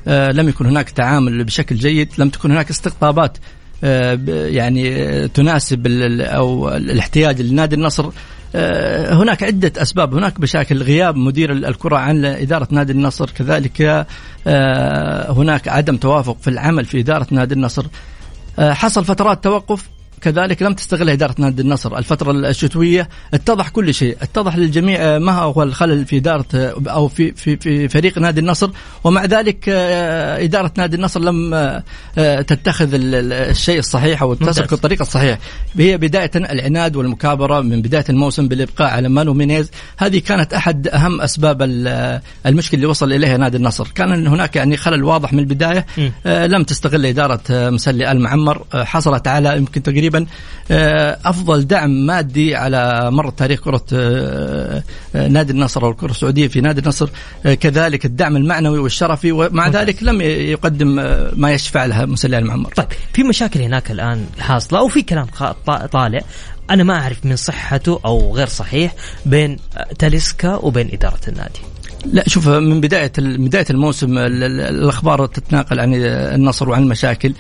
لم 0.07 0.49
يكن 0.49 0.67
هناك 0.67 0.91
تعامل 0.91 1.45
بشكل 1.45 1.77
جيد 1.77 2.09
لم 2.19 2.29
تكن 2.29 2.51
هناك 2.51 2.71
استقطابات 2.71 3.39
آه، 3.85 4.19
يعني 4.29 4.95
آه، 4.97 5.27
تناسب 5.27 5.87
أو 6.21 6.77
الاحتياج 6.77 7.43
لنادي 7.43 7.77
النصر. 7.77 8.05
آه، 8.07 8.13
هناك 8.55 9.43
عدة 9.43 9.83
أسباب. 9.83 10.15
هناك 10.15 10.41
مشاكل. 10.41 10.83
غياب 10.83 11.17
مدير 11.17 11.53
الكرة 11.53 11.97
عن 11.97 12.25
إدارة 12.25 12.69
نادي 12.71 12.93
النصر. 12.93 13.31
كذلك 13.31 14.07
هناك 15.39 15.69
عدم 15.69 15.97
توافق 15.97 16.37
في 16.41 16.51
العمل 16.51 16.85
في 16.85 17.01
إدارة 17.01 17.27
نادي 17.31 17.55
النصر. 17.55 17.87
حصل 18.59 19.05
فترات 19.05 19.45
توقف. 19.45 19.89
كذلك 20.21 20.63
لم 20.63 20.75
تستغل 20.75 21.11
إدارة 21.11 21.35
نادي 21.39 21.63
النصر. 21.63 21.99
الفترة 21.99 22.33
الشتوية 22.33 23.09
اتضح 23.35 23.69
كل 23.69 23.95
شيء. 23.95 24.17
اتضح 24.23 24.57
للجميع 24.57 24.99
آه، 25.03 25.19
ما 25.19 25.33
هو 25.33 25.63
الخلل 25.63 26.05
في 26.05 26.17
إدارة 26.17 26.45
آه، 26.55 26.75
أو 26.89 27.09
في, 27.09 27.33
في, 27.33 27.57
في 27.57 27.89
فريق 27.89 28.19
نادي 28.19 28.41
النصر. 28.41 28.71
ومع 29.05 29.25
ذلك 29.25 29.65
آه، 29.69 30.45
إدارة 30.45 30.73
نادي 30.79 30.97
النصر 30.97 31.21
لم 31.21 31.57
تتخذ 32.47 32.89
الشيء 32.95 33.79
الصحيح 33.79 34.23
أو 34.23 34.35
تسلك 34.35 34.73
الطريق 34.73 35.01
الصحيح 35.01 35.39
هي 35.79 35.99
بداية 35.99 36.31
العناد 36.37 36.97
والمكابرة 36.97 37.61
من 37.61 37.83
بداية 37.83 38.05
الموسم 38.09 38.49
بالإبقاء 38.49 38.91
على 38.91 39.09
مانو 39.09 39.35
مينيز. 39.35 39.71
هذه 39.97 40.19
كانت 40.19 40.55
أحد 40.55 40.89
أهم 40.89 41.21
أسباب 41.21 41.63
المشكلة 42.47 42.77
اللي 42.79 42.87
وصل 42.87 43.13
إليها 43.13 43.37
نادي 43.37 43.57
النصر. 43.57 43.89
كان 43.95 44.27
هناك 44.27 44.57
يعني 44.57 44.77
خلل 44.77 45.05
واضح 45.05 45.33
من 45.33 45.39
البداية. 45.39 45.87
لم 46.25 46.63
تستغل 46.63 47.07
إدارة 47.07 47.41
مسلي 47.51 48.13
المعمر. 48.13 48.65
حصلت 48.75 49.29
على 49.29 49.57
يمكن 49.57 49.83
تقريبا 49.83 50.06
تقريبا 50.11 50.27
آه، 50.71 51.19
أفضل 51.25 51.67
دعم 51.67 51.91
مادي 51.91 52.57
على 52.57 53.11
مر 53.11 53.31
تاريخ 53.31 53.61
كرة 53.61 53.85
آه، 53.93 54.83
آه، 55.15 55.29
نادي 55.29 55.53
النصر 55.53 55.85
أو 55.85 55.91
الكرة 55.91 56.11
السعودية 56.11 56.49
في 56.49 56.61
نادي 56.61 56.81
النصر 56.81 57.09
كذلك 57.61 58.05
الدعم 58.05 58.37
المعنوي 58.37 58.79
والشرفي 58.79 59.33
ومع 59.33 59.69
ذلك 59.69 60.03
لم 60.03 60.21
يقدم 60.21 60.89
ما 61.37 61.53
يشفع 61.53 61.85
لها 61.85 62.07
مسلي 62.07 62.39
المعمر. 62.39 62.73
طيب 62.73 62.87
في 63.13 63.23
مشاكل 63.23 63.61
هناك 63.61 63.91
الآن 63.91 64.27
حاصلة 64.39 64.79
أو 64.79 64.89
في 64.89 65.03
كلام 65.03 65.27
طالع 65.93 66.21
أنا 66.71 66.85
ما 66.85 66.95
أعرف 66.95 67.27
من 67.27 67.37
صحته 67.37 68.01
أو 68.05 68.35
غير 68.37 68.47
صحيح 68.47 68.95
بين 69.27 69.59
تاليسكا 69.99 70.55
وبين 70.55 70.91
إدارة 70.93 71.21
النادي. 71.29 71.61
لا 72.13 72.29
شوف 72.29 72.49
من 72.49 72.81
بداية 72.81 73.13
بداية 73.19 73.67
الموسم 73.71 74.19
الأخبار 74.19 75.27
تتناقل 75.27 75.81
عن 75.81 75.95
النصر 75.95 76.69
وعن 76.69 76.83
المشاكل. 76.83 77.33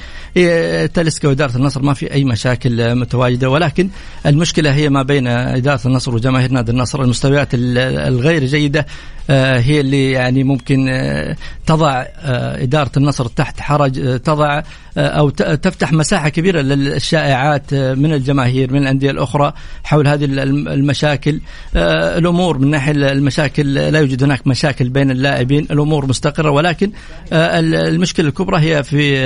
تلسكا 0.94 1.28
وإدارة 1.28 1.56
النصر 1.56 1.82
ما 1.82 1.94
في 1.94 2.12
أي 2.12 2.24
مشاكل 2.24 2.94
متواجدة 2.94 3.50
ولكن 3.50 3.88
المشكلة 4.26 4.74
هي 4.74 4.88
ما 4.88 5.02
بين 5.02 5.26
إدارة 5.26 5.80
النصر 5.86 6.14
وجماهير 6.14 6.52
نادي 6.52 6.72
النصر 6.72 7.02
المستويات 7.02 7.48
الغير 7.54 8.44
جيدة. 8.44 8.86
هي 9.30 9.80
اللي 9.80 10.10
يعني 10.10 10.44
ممكن 10.44 10.88
آه، 10.88 11.36
تضع 11.66 12.04
آه، 12.18 12.62
إدارة 12.62 12.90
النصر 12.96 13.26
تحت 13.26 13.60
حرج 13.60 14.20
تضع 14.20 14.62
أو 14.98 15.30
تفتح 15.30 15.92
مساحة 15.92 16.28
كبيرة 16.28 16.60
للشائعات 16.60 17.74
من 17.74 18.12
الجماهير 18.12 18.72
من 18.72 18.82
الأندية 18.82 19.10
الأخرى 19.10 19.52
حول 19.84 20.08
هذه 20.08 20.24
المشاكل. 20.24 21.40
الأمور 21.76 22.58
من 22.58 22.70
ناحية 22.70 22.92
المشاكل 22.92 23.74
لا 23.74 23.98
يوجد 23.98 24.22
هناك 24.22 24.46
مشاكل 24.46 24.88
بين 24.88 25.10
اللاعبين 25.10 25.66
الأمور 25.70 26.06
مستقرة 26.06 26.50
ولكن 26.50 26.90
المشكلة 27.32 28.28
الكبرى 28.28 28.60
هي 28.60 28.82
في 28.82 29.18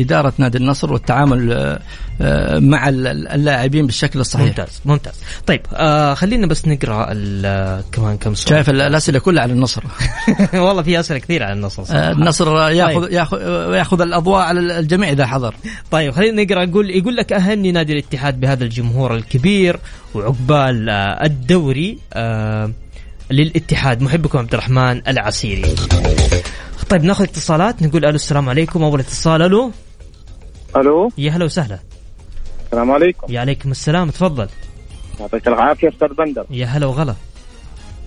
إدارة 0.00 0.32
نادي 0.38 0.58
النصر 0.58 0.92
والتعامل 0.92 1.78
مع 2.60 2.88
اللاعبين 2.88 3.86
بالشكل 3.86 4.20
الصحيح. 4.20 4.46
ممتاز 4.46 4.80
ممتاز. 4.84 5.14
طيب 5.46 5.60
آه 5.74 6.14
خلينا 6.14 6.46
بس 6.46 6.68
نقرأ 6.68 7.04
كمان 7.92 8.16
كم 8.16 8.34
سؤال. 8.34 8.48
شايف 8.48 8.70
الأسئلة 8.70 9.18
كلها 9.18 9.47
على 9.48 9.56
النصر. 9.56 9.82
والله 10.64 10.82
في 10.82 11.00
أسئلة 11.00 11.18
كثير 11.18 11.42
على 11.42 11.52
النصر 11.52 11.82
آه 11.90 12.12
النصر 12.12 12.70
ياخذ 12.70 13.02
طيب. 13.02 13.12
ياخذ 13.12 13.40
ياخذ 13.74 14.00
الأضواء 14.00 14.42
على 14.42 14.78
الجميع 14.78 15.10
إذا 15.10 15.26
حضر. 15.26 15.54
طيب 15.90 16.12
خلينا 16.12 16.42
نقرأ 16.42 16.62
يقول 16.62 16.90
يقول 16.90 17.16
لك 17.16 17.32
أهني 17.32 17.72
نادي 17.72 17.92
الاتحاد 17.92 18.40
بهذا 18.40 18.64
الجمهور 18.64 19.14
الكبير 19.14 19.80
وعقبال 20.14 20.90
آه 20.90 21.24
الدوري 21.24 21.98
آه 22.12 22.70
للاتحاد. 23.30 24.02
محبكم 24.02 24.38
عبد 24.38 24.54
الرحمن 24.54 25.02
العسيري. 25.08 25.74
طيب 26.90 27.04
ناخذ 27.04 27.24
اتصالات 27.24 27.82
نقول 27.82 28.04
ألو 28.04 28.14
السلام 28.14 28.48
عليكم. 28.48 28.82
أول 28.82 29.00
اتصال 29.00 29.42
ألو. 29.42 29.72
ألو. 30.76 31.10
يا 31.18 31.30
هلا 31.30 31.44
وسهلا. 31.44 31.78
السلام 32.66 32.90
عليكم. 32.90 33.32
يا 33.32 33.40
عليكم 33.40 33.70
السلام 33.70 34.10
تفضل. 34.10 34.48
يعطيك 35.20 35.48
العافية 35.48 35.88
أستاذ 35.88 36.08
بندر. 36.08 36.46
يا 36.50 36.66
هلا 36.66 36.86
وغلا. 36.86 37.14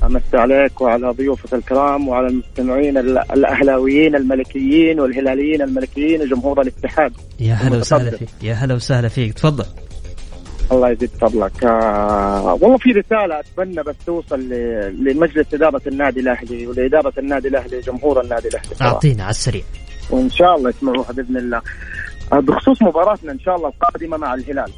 أمسي 0.03 0.37
عليك 0.37 0.81
وعلى 0.81 1.09
ضيوفك 1.11 1.53
الكرام 1.53 2.07
وعلى 2.07 2.27
المستمعين 2.27 2.97
الأهلاويين 2.97 4.15
الملكيين 4.15 4.99
والهلاليين 4.99 5.61
الملكيين 5.61 6.21
وجمهور 6.21 6.61
الاتحاد. 6.61 7.13
يا 7.39 7.53
هلا 7.53 7.77
وسهلا 7.77 8.17
فيك. 8.17 8.29
يا 8.41 8.53
هلا 8.53 8.75
وسهلا 8.75 9.07
فيك. 9.07 9.33
تفضل. 9.33 9.65
الله 10.71 10.89
يزيد 10.89 11.09
فضلك. 11.09 11.63
آه 11.63 12.53
والله 12.61 12.77
في 12.77 12.89
رسالة 12.91 13.39
أتمنى 13.39 13.83
بس 13.83 13.95
توصل 14.05 14.39
لمجلس 14.99 15.53
إدارة 15.53 15.81
النادي 15.87 16.19
الأهلي 16.19 16.67
ولإدارة 16.67 17.13
النادي 17.17 17.47
الأهلي 17.47 17.77
وجمهور 17.77 18.21
النادي 18.21 18.47
الأهلي. 18.47 18.75
أعطينا 18.81 19.23
على 19.23 19.29
السريع. 19.29 19.63
وإن 20.09 20.29
شاء 20.29 20.55
الله 20.55 20.69
يسمعوها 20.69 21.11
بإذن 21.11 21.37
الله. 21.37 21.61
آه 22.33 22.39
بخصوص 22.39 22.81
مباراتنا 22.81 23.31
إن 23.31 23.39
شاء 23.39 23.55
الله 23.55 23.67
القادمة 23.67 24.17
مع 24.17 24.33
الهلال. 24.33 24.71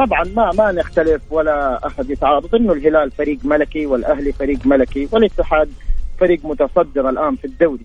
طبعا 0.00 0.24
ما 0.36 0.50
ما 0.52 0.72
نختلف 0.72 1.22
ولا 1.30 1.86
أحد 1.86 2.10
يتعارض 2.10 2.54
إنه 2.54 2.72
الهلال 2.72 3.10
فريق 3.10 3.38
ملكي 3.44 3.86
والأهلي 3.86 4.32
فريق 4.32 4.66
ملكي 4.66 5.08
والاتحاد 5.12 5.68
فريق 6.20 6.40
متصدر 6.44 7.08
الآن 7.08 7.36
في 7.36 7.44
الدوري. 7.44 7.84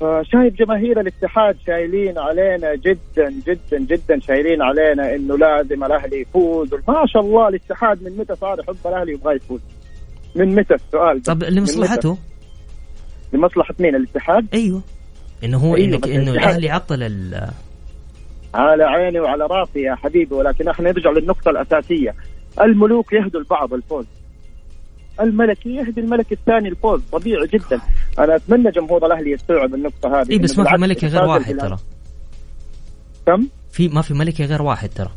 فشايف 0.00 0.54
جماهير 0.54 1.00
الاتحاد 1.00 1.56
شايلين 1.66 2.18
علينا 2.18 2.74
جدا 2.74 3.30
جدا 3.46 3.78
جدا 3.78 4.20
شايلين 4.20 4.62
علينا 4.62 5.14
إنه 5.14 5.38
لازم 5.38 5.84
الأهلي 5.84 6.20
يفوز. 6.20 6.74
ما 6.88 7.04
شاء 7.06 7.22
الله 7.22 7.48
الاتحاد 7.48 8.02
من 8.02 8.16
متى 8.16 8.36
صار 8.36 8.60
يحب 8.60 8.76
الأهلي 8.86 9.12
يبغى 9.12 9.36
يفوز؟ 9.36 9.60
من 10.34 10.54
متى 10.54 10.74
السؤال 10.74 11.22
طب 11.22 11.44
لمصلحته؟ 11.44 12.18
لمصلحة 13.32 13.74
مين؟ 13.78 13.94
الاتحاد؟ 13.94 14.46
أيوه. 14.54 14.82
إنه 15.44 15.58
هو 15.58 15.76
أيوة 15.76 15.88
إنك 15.88 16.08
إنه 16.08 16.30
الأهلي 16.30 16.70
عطل 16.70 17.02
ال 17.02 17.50
على 18.54 18.84
عيني 18.84 19.20
وعلى 19.20 19.46
راسي 19.46 19.80
يا 19.80 19.94
حبيبي 19.94 20.34
ولكن 20.34 20.68
إحنا 20.68 20.90
نرجع 20.90 21.10
للنقطة 21.10 21.50
الأساسية. 21.50 22.14
الملوك 22.60 23.12
يهدوا 23.12 23.40
البعض 23.40 23.74
الفوز. 23.74 24.06
الملكي 25.20 25.74
يهدي 25.74 26.00
الملك 26.00 26.32
الثاني 26.32 26.68
الفوز 26.68 27.02
طبيعي 27.12 27.46
جدا. 27.46 27.80
أنا 28.18 28.36
أتمنى 28.36 28.70
جمهور 28.70 29.06
الأهلي 29.06 29.30
يستوعب 29.30 29.74
النقطة 29.74 30.20
هذه. 30.20 30.30
اي 30.30 30.38
بس 30.38 30.58
ما 30.58 30.64
في 30.64 30.76
ملكي 30.76 31.06
غير 31.06 31.24
واحد 31.24 31.56
ترى. 31.56 31.76
كم؟ 33.26 33.48
في 33.72 33.88
ما 33.88 34.02
في 34.02 34.14
ملكي 34.14 34.44
غير 34.44 34.62
واحد 34.62 34.88
ترى. 34.88 35.10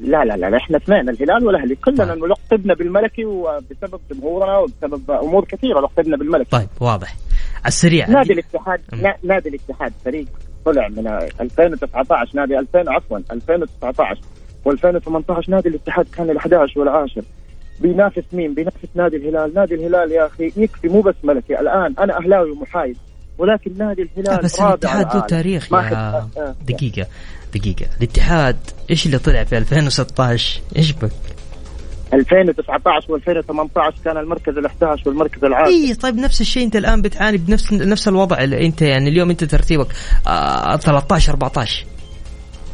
لا 0.00 0.24
لا 0.24 0.36
لا 0.36 0.56
إحنا 0.56 0.76
اثنين 0.76 1.08
الهلال 1.08 1.46
والأهلي. 1.46 1.74
كلنا 1.74 2.04
طيب. 2.04 2.24
لقبنا 2.24 2.74
بالملكي 2.74 3.24
وبسبب 3.24 4.00
جمهورنا 4.10 4.58
وبسبب 4.58 5.10
أمور 5.10 5.44
كثيرة 5.44 5.80
لقبنا 5.80 6.16
بالملكي 6.16 6.50
طيب 6.50 6.68
واضح. 6.80 7.16
على 7.56 7.68
السريع. 7.68 8.08
نادي 8.08 8.32
الاتحاد 8.32 8.80
نادي 9.22 9.48
الاتحاد 9.48 9.92
فريق. 10.04 10.26
طلع 10.64 10.88
من 10.88 11.06
2019 11.40 12.36
نادي 12.36 12.58
2000 12.58 12.90
عفوا 12.90 13.18
2019 13.32 14.20
و2018 14.68 15.48
نادي 15.48 15.68
الاتحاد 15.68 16.06
كان 16.16 16.38
ال11 16.38 16.76
والعاشر 16.76 17.22
بينافس 17.80 18.24
مين؟ 18.32 18.54
بينافس 18.54 18.88
نادي 18.94 19.16
الهلال، 19.16 19.54
نادي 19.54 19.74
الهلال 19.74 20.12
يا 20.12 20.26
أخي 20.26 20.52
يكفي 20.56 20.88
مو 20.88 21.00
بس 21.00 21.14
ملكي. 21.24 21.60
الآن 21.60 21.94
أنا 21.98 22.16
أهلاوي 22.18 22.50
ومحايد 22.50 22.96
ولكن 23.38 23.78
نادي 23.78 24.02
الهلال 24.02 24.42
بس 24.42 24.60
الاتحاد 24.60 25.14
له 25.14 25.20
تاريخ 25.20 25.72
يا 25.72 26.24
دقيقة 26.68 27.06
دقيقة. 27.54 27.86
الاتحاد 27.98 28.56
إيش 28.90 29.06
اللي 29.06 29.18
طلع 29.18 29.44
في 29.44 29.58
2016 29.58 30.60
إيش 30.76 30.92
بك؟ 30.92 31.10
2019 32.14 33.18
و2018 33.18 34.04
كان 34.04 34.16
المركز 34.16 34.54
ال11 34.54 35.06
والمركز 35.06 35.44
العاشر. 35.44 35.70
إي 35.70 35.94
طيب 35.94 36.16
نفس 36.16 36.40
الشيء 36.40 36.64
أنت 36.64 36.76
الآن 36.76 37.02
بتعاني 37.02 37.38
بنفس 37.38 37.72
نفس 37.72 38.08
الوضع 38.08 38.42
اللي 38.42 38.66
أنت 38.66 38.82
يعني 38.82 39.08
اليوم 39.08 39.30
أنت 39.30 39.44
ترتيبك 39.44 39.86
آه 40.26 40.76
13 40.76 41.32
14 41.32 41.86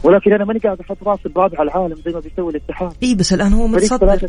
ولكن 0.02 0.32
أنا 0.32 0.44
ماني 0.44 0.58
قاعد 0.58 0.80
أحط 0.80 0.96
راسي 1.02 1.28
برابع 1.28 1.62
العالم 1.62 1.94
زي 1.94 2.12
ما 2.12 2.20
بيسوي 2.20 2.50
الاتحاد. 2.50 2.92
إي 3.02 3.14
بس 3.14 3.32
الآن 3.32 3.52
هو 3.52 3.66
متصدر. 3.66 4.28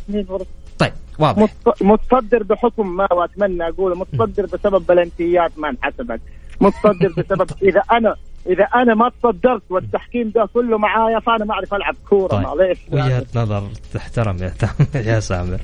طيب 0.80 0.94
واضح. 1.20 1.54
متصدر 1.82 2.44
بحكم 2.44 2.96
ما 2.96 3.08
وأتمنى 3.14 3.70
أقول 3.70 3.98
متصدر 3.98 4.46
بسبب 4.46 4.86
بلنتيات 4.88 5.52
ما 5.58 5.70
انحسبت. 5.70 6.22
متصدر 6.62 7.14
بسبب 7.18 7.48
إذا 7.70 7.82
أنا 7.92 8.16
إذا 8.48 8.64
أنا 8.64 8.96
ما 8.96 9.10
تصدرت 9.10 9.62
والتحكيم 9.70 10.32
ده 10.36 10.50
كله 10.54 10.78
معايا 10.78 11.20
فأنا 11.20 11.46
ما 11.46 11.54
أعرف 11.54 11.74
ألعب 11.74 11.96
كورة. 12.10 12.28
طيب. 12.28 12.42
معليش. 12.42 12.78
وجهة 12.92 13.26
نظر 13.36 13.68
تحترم 13.94 14.38
يا 14.38 14.54
يا 14.96 15.20
سامر. 15.20 15.60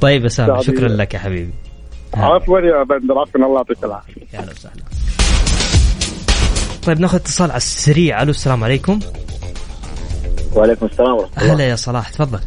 طيب 0.00 0.22
يا 0.22 0.28
سامر. 0.28 0.62
شكرا 0.62 0.88
لك 0.88 1.14
يا 1.14 1.18
حبيبي. 1.18 1.52
عفوا 2.14 2.60
يا 2.60 2.82
بندر 2.82 3.18
عفوا 3.18 3.40
الله 3.40 3.56
يعطيك 3.56 3.84
العافية. 3.84 4.22
يا 4.34 4.38
أهلا 4.38 4.50
وسهلا. 4.50 4.82
طيب 6.86 7.00
ناخذ 7.00 7.16
اتصال 7.16 7.50
على 7.50 7.56
السريع. 7.56 8.22
ألو 8.22 8.30
السلام 8.30 8.64
عليكم. 8.64 9.00
وعليكم 10.56 10.86
السلام 10.86 11.14
ورحمة 11.14 11.42
الله. 11.42 11.54
هلا 11.54 11.68
يا 11.68 11.76
صلاح 11.76 12.08
تفضل. 12.08 12.40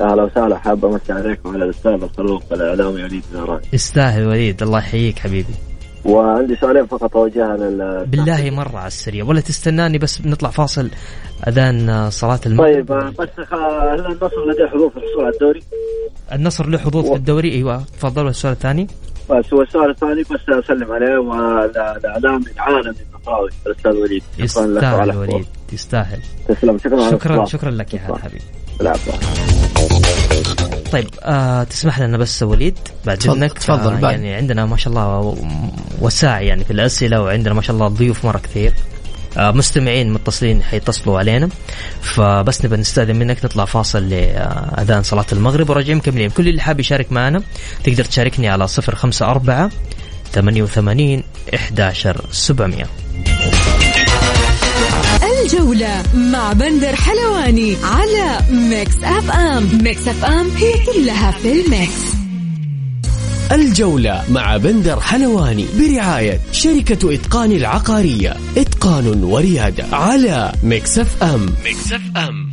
أهلا 0.00 0.22
وسهلا 0.22 0.58
حاب 0.58 0.84
أمسي 0.84 1.12
عليكم 1.12 1.48
وعلى 1.48 1.64
الأستاذ 1.64 1.92
الخلوق 1.92 2.42
الإعلامي 2.52 3.02
وليد 3.02 3.22
زهراني 3.32 3.66
يستاهل 3.72 4.26
وليد 4.26 4.62
الله 4.62 4.78
يحييك 4.78 5.18
حبيبي. 5.18 5.54
وعندي 6.04 6.56
سؤالين 6.56 6.86
فقط 6.86 7.16
أوجهها 7.16 7.56
لل 7.56 8.04
بالله 8.06 8.50
مرة 8.50 8.76
على 8.78 8.86
السريع. 8.86 9.24
ولا 9.24 9.40
تستناني 9.40 9.98
بس 9.98 10.18
بنطلع 10.18 10.50
فاصل 10.50 10.88
أذان 11.48 12.10
صلاة 12.10 12.40
المغرب. 12.46 12.74
طيب 12.74 12.92
آه، 12.92 13.12
بس 13.18 13.28
خ- 13.46 13.54
هل 13.54 14.06
النصر 14.06 14.46
لديه 14.50 14.66
حظوظ 14.66 14.90
في 14.90 14.96
الحصول 14.96 15.24
على 15.24 15.34
الدوري؟ 15.34 15.62
النصر 16.32 16.66
له 16.66 16.78
حظوظ 16.78 17.08
في 17.10 17.14
الدوري؟ 17.16 17.52
أيوه. 17.54 17.82
تفضل 17.98 18.24
والسؤال 18.26 18.52
الثاني؟ 18.52 18.86
بس 19.30 19.52
هو 19.54 19.62
السؤال 19.62 19.90
الثاني 19.90 20.22
بس 20.22 20.64
أسلم 20.64 20.92
عليه 20.92 21.18
والاعلامي 21.18 22.44
العالمي 22.56 22.94
النصراوي 23.26 23.50
الأستاذ 23.66 23.92
وليد. 23.92 24.22
شكرا 24.38 24.66
لك 24.66 24.82
يستاهل 24.82 25.16
وليد. 25.16 25.46
تستاهل 25.68 26.20
تسلم. 26.48 26.78
شكرا 26.78 27.02
على 27.02 27.10
شكرا. 27.10 27.44
شكرا 27.44 27.70
لك 27.70 27.94
يا 27.94 28.00
هلا. 28.00 28.18
حبيبي. 28.18 28.44
العفو. 28.80 29.10
طيب 30.92 31.08
آه 31.22 31.64
تسمح 31.64 32.00
لنا 32.00 32.18
بس 32.18 32.42
وليد 32.42 32.78
بعد 33.06 33.18
تفضل- 33.18 33.36
إذنك 33.36 33.58
تفضل 33.58 33.92
آه 33.92 34.00
بعد. 34.00 34.12
يعني 34.12 34.34
عندنا 34.34 34.66
ما 34.66 34.76
شاء 34.76 34.92
الله 34.92 35.36
وساع 36.00 36.40
يعني 36.40 36.64
في 36.64 36.70
الأسئلة 36.70 37.22
وعندنا 37.22 37.54
ما 37.54 37.62
شاء 37.62 37.74
الله 37.76 37.88
ضيوف 37.88 38.24
مرة 38.26 38.38
كثير. 38.38 38.72
آه 39.36 39.50
مستمعين 39.50 40.12
متصلين 40.12 40.62
حيتصلوا 40.62 41.18
علينا. 41.18 41.48
فبس 42.00 42.64
نبى 42.64 42.76
نستأذن 42.76 43.16
منك 43.16 43.44
نطلع 43.44 43.64
فاصل 43.64 44.08
لأذان 44.08 45.02
صلاة 45.02 45.26
المغرب 45.32 45.70
وراجعين 45.70 45.96
مكملين. 45.96 46.30
كل 46.30 46.48
اللي 46.48 46.60
حاب 46.60 46.80
يشارك 46.80 47.12
معنا 47.12 47.42
تقدر 47.84 48.04
تشاركني 48.04 48.48
على 48.48 48.68
054 48.68 49.70
88 50.32 51.22
11 51.54 52.24
700 52.30 52.84
الجولة 55.42 56.02
مع 56.14 56.52
بندر 56.52 56.96
حلواني 56.96 57.76
على 57.82 58.38
Mix 58.50 58.94
FM 59.04 59.68
Mix 59.82 60.08
FM 60.08 60.50
هي 60.50 60.72
كلها 60.86 61.30
في 61.30 61.52
ال 61.52 61.62
mix. 61.62 62.02
الجولة 63.52 64.24
مع 64.30 64.56
بندر 64.56 65.00
حلواني 65.00 65.66
برعاية 65.78 66.40
شركة 66.52 67.14
إتقان 67.14 67.52
العقارية. 67.52 68.36
إتقان 68.56 69.24
وريادة 69.24 69.96
على 69.96 70.52
Mix 70.62 71.22
FM 71.22 71.46
Mix 71.64 72.00
FM 72.16 72.52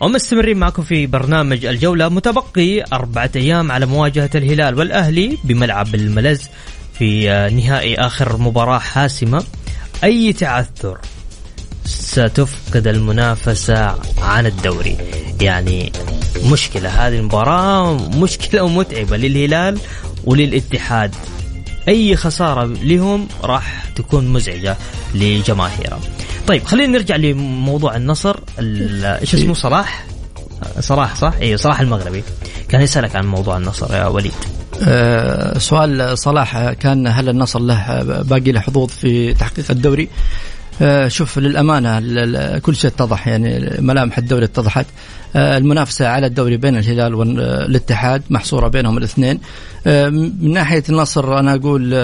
ومستمرين 0.00 0.56
معكم 0.56 0.82
في 0.82 1.06
برنامج 1.06 1.64
الجولة 1.64 2.08
متبقي 2.08 2.84
أربعة 2.92 3.30
أيام 3.36 3.72
على 3.72 3.86
مواجهة 3.86 4.30
الهلال 4.34 4.78
والأهلي 4.78 5.38
بملعب 5.44 5.94
الملز. 5.94 6.48
في 6.98 7.30
آه، 7.30 7.48
نهائي 7.50 7.94
آخر 7.96 8.36
مباراة 8.36 8.78
حاسمة 8.78 9.44
أي 10.04 10.32
تعثر 10.32 10.98
ستفقد 11.84 12.86
المنافسة 12.86 13.94
عن 14.22 14.46
الدوري 14.46 14.96
يعني 15.40 15.92
مشكلة 16.44 16.88
هذه 16.88 17.18
المباراة 17.18 17.94
مشكلة 18.08 18.62
ومتعبة 18.62 19.16
للهلال 19.16 19.78
وللاتحاد 20.24 21.14
أي 21.88 22.16
خسارة 22.16 22.64
لهم 22.64 23.28
راح 23.42 23.84
تكون 23.96 24.28
مزعجة 24.28 24.76
لجماهيره. 25.14 26.00
طيب 26.46 26.64
خلينا 26.64 26.92
نرجع 26.92 27.16
لموضوع 27.16 27.96
النصر 27.96 28.36
ال- 28.58 29.04
إيش 29.04 29.34
اسمه 29.34 29.54
صلاح؟ 29.54 30.06
صلاح 30.80 31.16
صح؟ 31.16 31.32
أيوه 31.40 31.56
صلاح 31.56 31.80
المغربي. 31.80 32.24
كان 32.68 32.80
يسألك 32.80 33.16
عن 33.16 33.26
موضوع 33.26 33.56
النصر 33.56 33.94
يا 33.94 34.06
وليد. 34.06 34.32
آه، 34.82 35.58
سؤال 35.58 36.18
صلاح 36.18 36.72
كان 36.72 37.06
هل 37.06 37.28
النصر 37.28 37.60
له 37.60 38.02
باقي 38.22 38.52
له 38.52 38.60
حظوظ 38.60 38.88
في 38.88 39.34
تحقيق 39.34 39.70
الدوري؟ 39.70 40.08
آه، 40.82 41.08
شوف 41.08 41.38
للأمانة 41.38 42.58
كل 42.58 42.76
شيء 42.76 42.90
اتضح 42.90 43.28
يعني 43.28 43.76
ملامح 43.78 44.18
الدوري 44.18 44.44
اتضحت. 44.44 44.86
آه، 45.36 45.58
المنافسة 45.58 46.08
على 46.08 46.26
الدوري 46.26 46.56
بين 46.56 46.76
الهلال 46.76 47.14
والاتحاد 47.14 48.22
محصورة 48.30 48.68
بينهم 48.68 48.98
الاثنين. 48.98 49.40
من 49.86 50.52
ناحية 50.52 50.82
النصر 50.88 51.38
أنا 51.38 51.54
أقول 51.54 51.94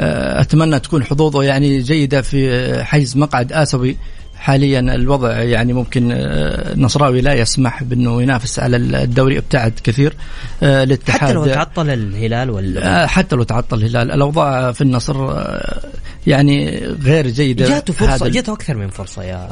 أتمنى 0.00 0.78
تكون 0.78 1.04
حظوظه 1.04 1.42
يعني 1.42 1.78
جيدة 1.78 2.22
في 2.22 2.84
حيز 2.84 3.16
مقعد 3.16 3.52
اسيوي 3.52 3.96
حاليا 4.38 4.80
الوضع 4.80 5.32
يعني 5.42 5.72
ممكن 5.72 6.12
آه، 6.12 6.72
النصراوي 6.72 7.20
لا 7.20 7.34
يسمح 7.34 7.82
بأنه 7.82 8.22
ينافس 8.22 8.58
على 8.58 8.76
الدوري 8.76 9.38
ابتعد 9.38 9.72
كثير 9.84 10.14
آه، 10.62 10.82
الاتحاد 10.82 11.20
حتى 11.20 11.32
لو 11.32 11.46
تعطل 11.46 11.90
الهلال 11.90 12.50
ولا 12.50 13.02
آه، 13.02 13.06
حتى 13.06 13.36
لو 13.36 13.42
تعطل 13.42 13.76
الهلال 13.78 14.10
الأوضاع 14.12 14.72
في 14.72 14.80
النصر 14.80 15.30
آه، 15.30 15.80
يعني 16.26 16.78
غير 17.02 17.26
جيدة. 17.28 17.68
جاته 17.68 17.92
فرصة 17.92 18.28
جاته 18.28 18.52
أكثر 18.52 18.76
من 18.76 18.88
فرصة 18.88 19.22
يا 19.22 19.48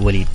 وليد. 0.00 0.26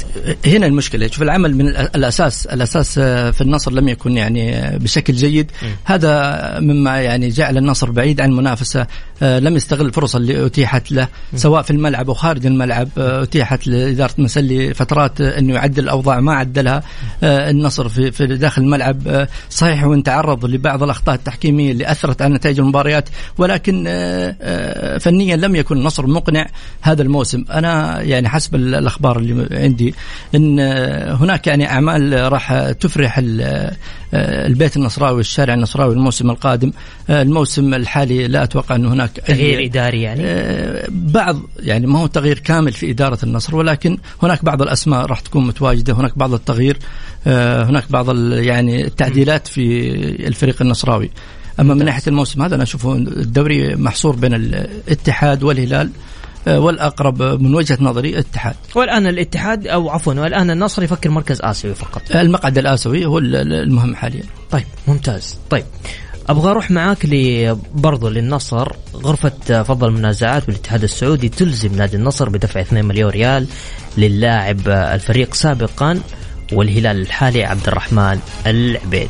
هنا 0.46 0.66
المشكلة 0.66 1.08
شوف 1.08 1.22
العمل 1.22 1.56
من 1.56 1.68
الأساس 1.68 2.46
الأساس 2.46 2.98
آه، 2.98 3.32
في 3.32 3.42
النصر 3.42 3.72
لم 3.72 3.88
يكن 3.88 4.18
يعني 4.18 4.56
آه، 4.58 4.78
بشكل 4.78 5.14
جيد. 5.14 5.52
هذا 5.84 6.60
مما 6.60 7.02
يعني 7.02 7.30
جعل 7.30 7.58
النصر 7.58 7.92
بعيد 7.92 8.22
عن 8.22 8.30
المنافسه 8.30 8.88
آه، 9.24 9.40
لم 9.40 9.56
يستغل 9.56 9.86
الفرص 9.86 10.16
اللي 10.16 10.46
أتيحت 10.46 10.92
له 10.92 11.08
سواء 11.36 11.62
في 11.62 11.72
الملعب 11.72 12.08
أو 12.08 12.14
خارج 12.14 12.46
الملعب 12.46 12.90
آه، 12.98 13.24
أتيحت 13.24 13.68
لاداره 13.86 14.14
مسلي 14.18 14.74
فترات 14.74 15.22
انه 15.22 15.54
يعدل 15.54 15.84
الأوضاع 15.84 16.20
ما 16.20 16.34
عدلها 16.34 16.84
آه، 17.24 17.50
النصر 17.50 17.90
في 17.90 18.12
في 18.12 18.26
داخل 18.28 18.62
الملعب. 18.62 19.08
آه، 19.08 19.28
صحيح 19.50 19.84
وان 19.84 20.04
تعرض 20.04 20.46
لبعض 20.46 20.84
الأخطاء 20.84 21.16
التحكيمية 21.16 21.72
اللي 21.72 21.92
أثرت 21.92 22.22
على 22.22 22.34
نتائج 22.34 22.60
المباريات 22.60 23.10
ولكن 23.38 23.84
آه، 23.88 24.98
فنيا 24.98 25.36
لم 25.36 25.56
يكن 25.56 25.78
النصر 25.78 26.08
مقنع 26.08 26.46
هذا 26.82 27.02
الموسم. 27.02 27.46
أنا 27.52 28.02
يعني 28.02 28.30
حسب 28.30 28.56
ال- 28.56 28.76
الأخبار 28.76 29.18
اللي 29.20 29.48
عندي 29.64 29.94
إن 30.36 30.60
هناك 31.20 31.48
يعني 31.48 31.70
أعمال 31.72 32.32
راح 32.32 32.72
تفرح 32.72 33.18
ال- 33.18 33.72
البيت 34.16 34.78
النصراوي 34.78 35.20
الشارع 35.22 35.54
النصراوي 35.54 35.94
الموسم 35.94 36.30
القادم. 36.30 36.72
الموسم 37.10 37.74
الحالي 37.74 38.28
لا 38.28 38.44
أتوقع 38.44 38.76
أن 38.76 38.86
هناك 38.86 39.10
تغيير 39.12 39.66
إداري 39.66 40.02
يعني؟ 40.02 40.24
بعض 40.90 41.38
يعني 41.60 41.88
ما 41.88 42.00
هو 42.00 42.08
تغيير 42.08 42.40
كامل 42.40 42.72
في 42.72 42.92
إدارة 42.92 43.18
النصر 43.24 43.56
ولكن 43.56 43.73
هناك 44.24 44.46
بعض 44.46 44.62
الأسماء 44.62 45.06
راح 45.06 45.20
تكون 45.20 45.48
متواجدة 45.48 45.94
هناك 45.94 46.18
بعض 46.18 46.34
التغيير 46.34 46.78
آه، 47.28 47.64
هناك 47.64 47.84
بعض 47.92 48.16
يعني 48.32 48.86
التعديلات 48.88 49.48
في 49.48 49.90
الفريق 50.28 50.62
النصراوي. 50.62 51.12
أما 51.60 51.74
من 51.74 51.86
ناحية 51.86 52.02
الموسم 52.08 52.42
هذا 52.42 52.56
أنا 52.56 52.64
أشوفه 52.64 52.94
الدوري 52.96 53.76
محصور 53.76 54.16
بين 54.16 54.34
الاتحاد 54.34 55.44
والهلال 55.44 55.90
آه، 56.48 56.60
والأقرب 56.60 57.22
من 57.24 57.56
وجهة 57.56 57.78
نظري 57.82 58.10
الاتحاد. 58.10 58.56
والآن 58.76 59.08
الاتحاد 59.08 59.68
أو 59.68 59.90
عفوا 59.90 60.14
والآن 60.14 60.50
النصر 60.50 60.84
يفكر 60.84 61.10
مركز 61.10 61.42
آسيوي 61.42 61.76
فقط. 61.76 62.02
المقعد 62.16 62.58
الآسيوي 62.58 63.06
هو 63.06 63.18
ال- 63.18 63.36
ال- 63.36 63.54
المهم 63.54 63.96
حاليا. 63.96 64.24
طيب 64.52 64.64
ممتاز. 64.88 65.38
طيب 65.50 65.64
أبغى 66.30 66.52
أروح 66.52 66.72
معاك 66.72 67.06
ل 67.06 67.16
للنصر. 68.04 68.72
غرفة 68.96 69.64
فضل 69.64 69.88
المنازعات 69.88 70.48
بالاتحاد 70.48 70.84
السعودي 70.84 71.30
تلزم 71.30 71.76
نادي 71.76 71.98
النصر 71.98 72.30
بدفع 72.30 72.62
2 72.62 72.86
مليون 72.86 73.10
ريال 73.10 73.48
للاعب 73.98 74.68
الفريق 74.68 75.34
سابقا 75.34 76.00
والهلال 76.54 77.02
الحالي 77.02 77.44
عبد 77.44 77.68
الرحمن 77.68 78.20
العبيد. 78.48 79.10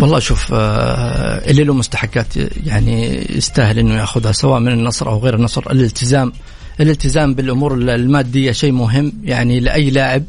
والله 0.00 0.18
شوف 0.18 0.50
آه، 0.54 1.50
اللي 1.50 1.64
له 1.64 1.74
مستحقات 1.74 2.26
يعني 2.66 3.26
يستاهل 3.36 3.78
إنه 3.78 3.94
ياخذها 3.94 4.32
سواء 4.32 4.60
من 4.60 4.72
النصر 4.72 5.08
أو 5.08 5.18
غير 5.18 5.34
النصر. 5.34 5.70
الالتزام 5.72 6.32
الالتزام 6.80 7.34
بالأمور 7.34 7.74
المادية 7.74 8.52
شيء 8.52 8.72
مهم. 8.72 9.12
يعني 9.24 9.60
لأي 9.60 9.90
لاعب 9.90 10.24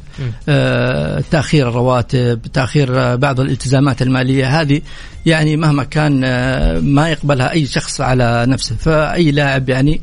آه، 0.49 1.23
تأخير 1.31 1.69
الرواتب 1.69 2.41
تأخير 2.53 2.99
آه، 2.99 3.15
بعض 3.15 3.39
الالتزامات 3.39 4.01
المالية 4.01 4.61
هذه 4.61 4.81
يعني 5.25 5.57
مهما 5.57 5.83
كان 5.83 6.21
آه، 6.23 6.79
ما 6.79 7.09
يقبلها 7.09 7.51
أي 7.51 7.65
شخص 7.65 8.01
على 8.01 8.45
نفسه. 8.47 8.75
فأي 8.75 9.31
لاعب 9.31 9.69
يعني 9.69 10.01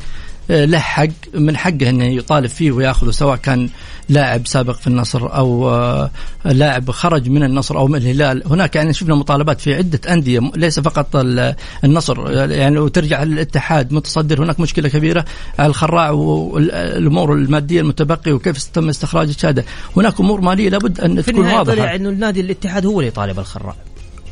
له 0.50 0.78
حق 0.78 1.06
من 1.34 1.56
حقه 1.56 1.88
إنه 1.88 2.04
يطالب 2.04 2.46
فيه 2.46 2.72
ويأخذه 2.72 3.10
سواء 3.10 3.36
كان 3.36 3.68
لاعب 4.08 4.46
سابق 4.46 4.74
في 4.76 4.86
النصر 4.86 5.34
أو 5.36 5.70
آه، 5.70 6.10
لاعب 6.44 6.90
خرج 6.90 7.28
من 7.28 7.42
النصر 7.42 7.78
أو 7.78 7.86
من 7.86 7.96
الهلال. 7.96 8.42
هناك 8.46 8.76
يعني 8.76 8.92
شفنا 8.92 9.14
مطالبات 9.14 9.60
في 9.60 9.74
عدة 9.74 10.00
أندية 10.12 10.40
ليس 10.56 10.80
فقط 10.80 11.16
ال- 11.16 11.54
النصر. 11.84 12.30
يعني 12.50 12.74
لو 12.74 12.88
ترجع 12.88 13.22
الاتحاد 13.22 13.92
متصدر 13.92 14.42
هناك 14.44 14.60
مشكلة 14.60 14.88
كبيرة 14.88 15.24
على 15.58 15.68
الخراع 15.68 16.10
والأمور 16.10 17.32
المادية 17.34 17.80
المتبقية 17.80 18.32
وكيف 18.32 18.62
تم 18.64 18.88
استخراج 18.88 19.28
الشهادة. 19.28 19.64
هناك 19.96 20.20
أمور 20.20 20.40
مالية 20.40 20.68
لابد 20.68 21.00
أن 21.00 21.22
في 21.22 21.32
تكون 21.32 21.44
النهاية 21.44 21.62
طلع 21.64 21.82
واضحة. 21.82 21.96
إنه 21.96 22.08
النادي 22.08 22.40
الاتحاد 22.40 22.86
هو 22.86 23.00
اللي 23.00 23.08
يطالب 23.08 23.38
الخراع. 23.38 23.74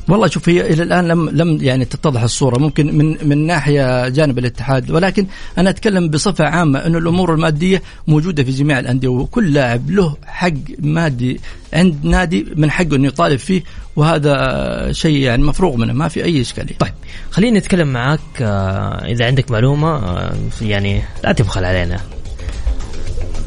والله 0.09 0.27
شوف 0.27 0.49
هي 0.49 0.73
إلى 0.73 0.83
الآن 0.83 1.09
لم 1.09 1.29
لم 1.29 1.59
يعني 1.63 1.85
تتضح 1.85 2.23
الصورة 2.23 2.59
ممكن 2.59 2.99
من 2.99 3.29
من 3.29 3.47
ناحية 3.47 4.09
جانب 4.09 4.39
الاتحاد 4.39 4.91
ولكن 4.91 5.27
أنا 5.59 5.71
أتكلم 5.71 6.09
بصفة 6.09 6.45
عامة 6.45 6.87
إنه 6.87 6.99
الأمور 6.99 7.35
المادية 7.35 7.83
موجودة 8.07 8.43
في 8.45 8.51
جميع 8.51 8.79
الأندية 8.79 9.09
وكل 9.09 9.53
لاعب 9.53 9.91
له 9.91 10.17
حق 10.27 10.53
مادي 10.79 11.41
عند 11.73 12.05
نادي 12.05 12.47
من 12.57 12.71
حقه 12.71 12.97
إنه 12.97 13.09
يطالب 13.09 13.39
فيه 13.39 13.63
وهذا 13.97 14.93
شيء 14.93 15.17
يعني 15.17 15.43
مفروغ 15.43 15.77
منه 15.77 15.93
ما 15.93 16.09
في 16.09 16.25
أي 16.25 16.41
إشكالية. 16.41 16.75
طيب 16.79 16.93
خليني 17.31 17.59
نتكلم 17.59 17.89
معاك 17.93 18.21
آه، 18.41 19.05
إذا 19.05 19.27
عندك 19.27 19.51
معلومة 19.51 19.89
آه، 19.89 20.33
يعني 20.63 21.03
لا 21.25 21.33
تبخل 21.33 21.65
علينا. 21.65 22.01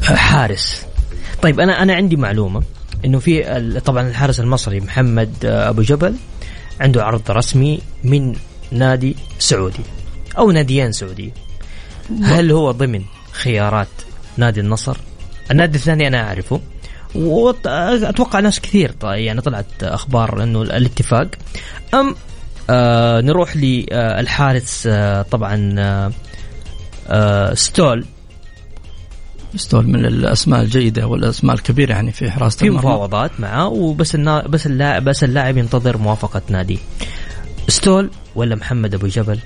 حارس 0.02 0.86
طيب 1.42 1.60
أنا 1.60 1.82
أنا 1.82 1.94
عندي 1.94 2.16
معلومة 2.16 2.62
إنه 3.04 3.18
في 3.18 3.80
طبعا 3.84 4.08
الحارس 4.08 4.40
المصري 4.40 4.80
محمد 4.80 5.34
آه، 5.44 5.68
أبو 5.68 5.82
جبل 5.82 6.14
عنده 6.80 7.04
عرض 7.04 7.30
رسمي 7.30 7.80
من 8.04 8.36
نادي 8.72 9.16
سعودي 9.38 9.82
أو 10.38 10.50
ناديين 10.50 10.92
سعودي 10.92 11.32
هل 12.22 12.52
هو 12.52 12.70
ضمن 12.70 13.02
خيارات 13.32 13.88
نادي 14.36 14.60
النصر؟ 14.60 14.96
النادي 15.50 15.78
الثاني 15.78 16.06
أنا 16.08 16.28
أعرفه. 16.28 16.60
واتوقع 17.14 18.40
ناس 18.40 18.60
كثير 18.60 18.94
يعني 19.02 19.40
طلعت 19.40 19.82
أخبار 19.82 20.42
إنه 20.42 20.62
الاتفاق. 20.62 21.28
أم 21.94 22.14
آه 22.70 23.20
نروح 23.20 23.56
للحارس 23.56 24.86
آه 24.86 25.22
طبعا 25.22 25.74
آه 25.78 26.12
آه 27.08 27.54
ستول. 27.54 28.04
ستول 29.56 29.88
من 29.88 30.06
الأسماء 30.06 30.62
الجيدة 30.62 31.06
والأسماء 31.06 31.56
الكبيرة 31.56 31.92
يعني 31.92 32.12
في 32.12 32.30
حراسة 32.30 32.58
في 32.58 32.70
مفاوضات 32.70 33.30
معه 33.40 33.68
وبس 33.68 34.14
النا... 34.14 34.46
بس 34.46 34.66
اللاعب 34.66 35.04
بس 35.04 35.24
اللاعب 35.24 35.56
ينتظر 35.56 35.98
موافقة 35.98 36.42
نادي. 36.48 36.78
ستول 37.68 38.10
ولا 38.34 38.56
محمد 38.56 38.94
أبو 38.94 39.06
جبل؟ 39.06 39.38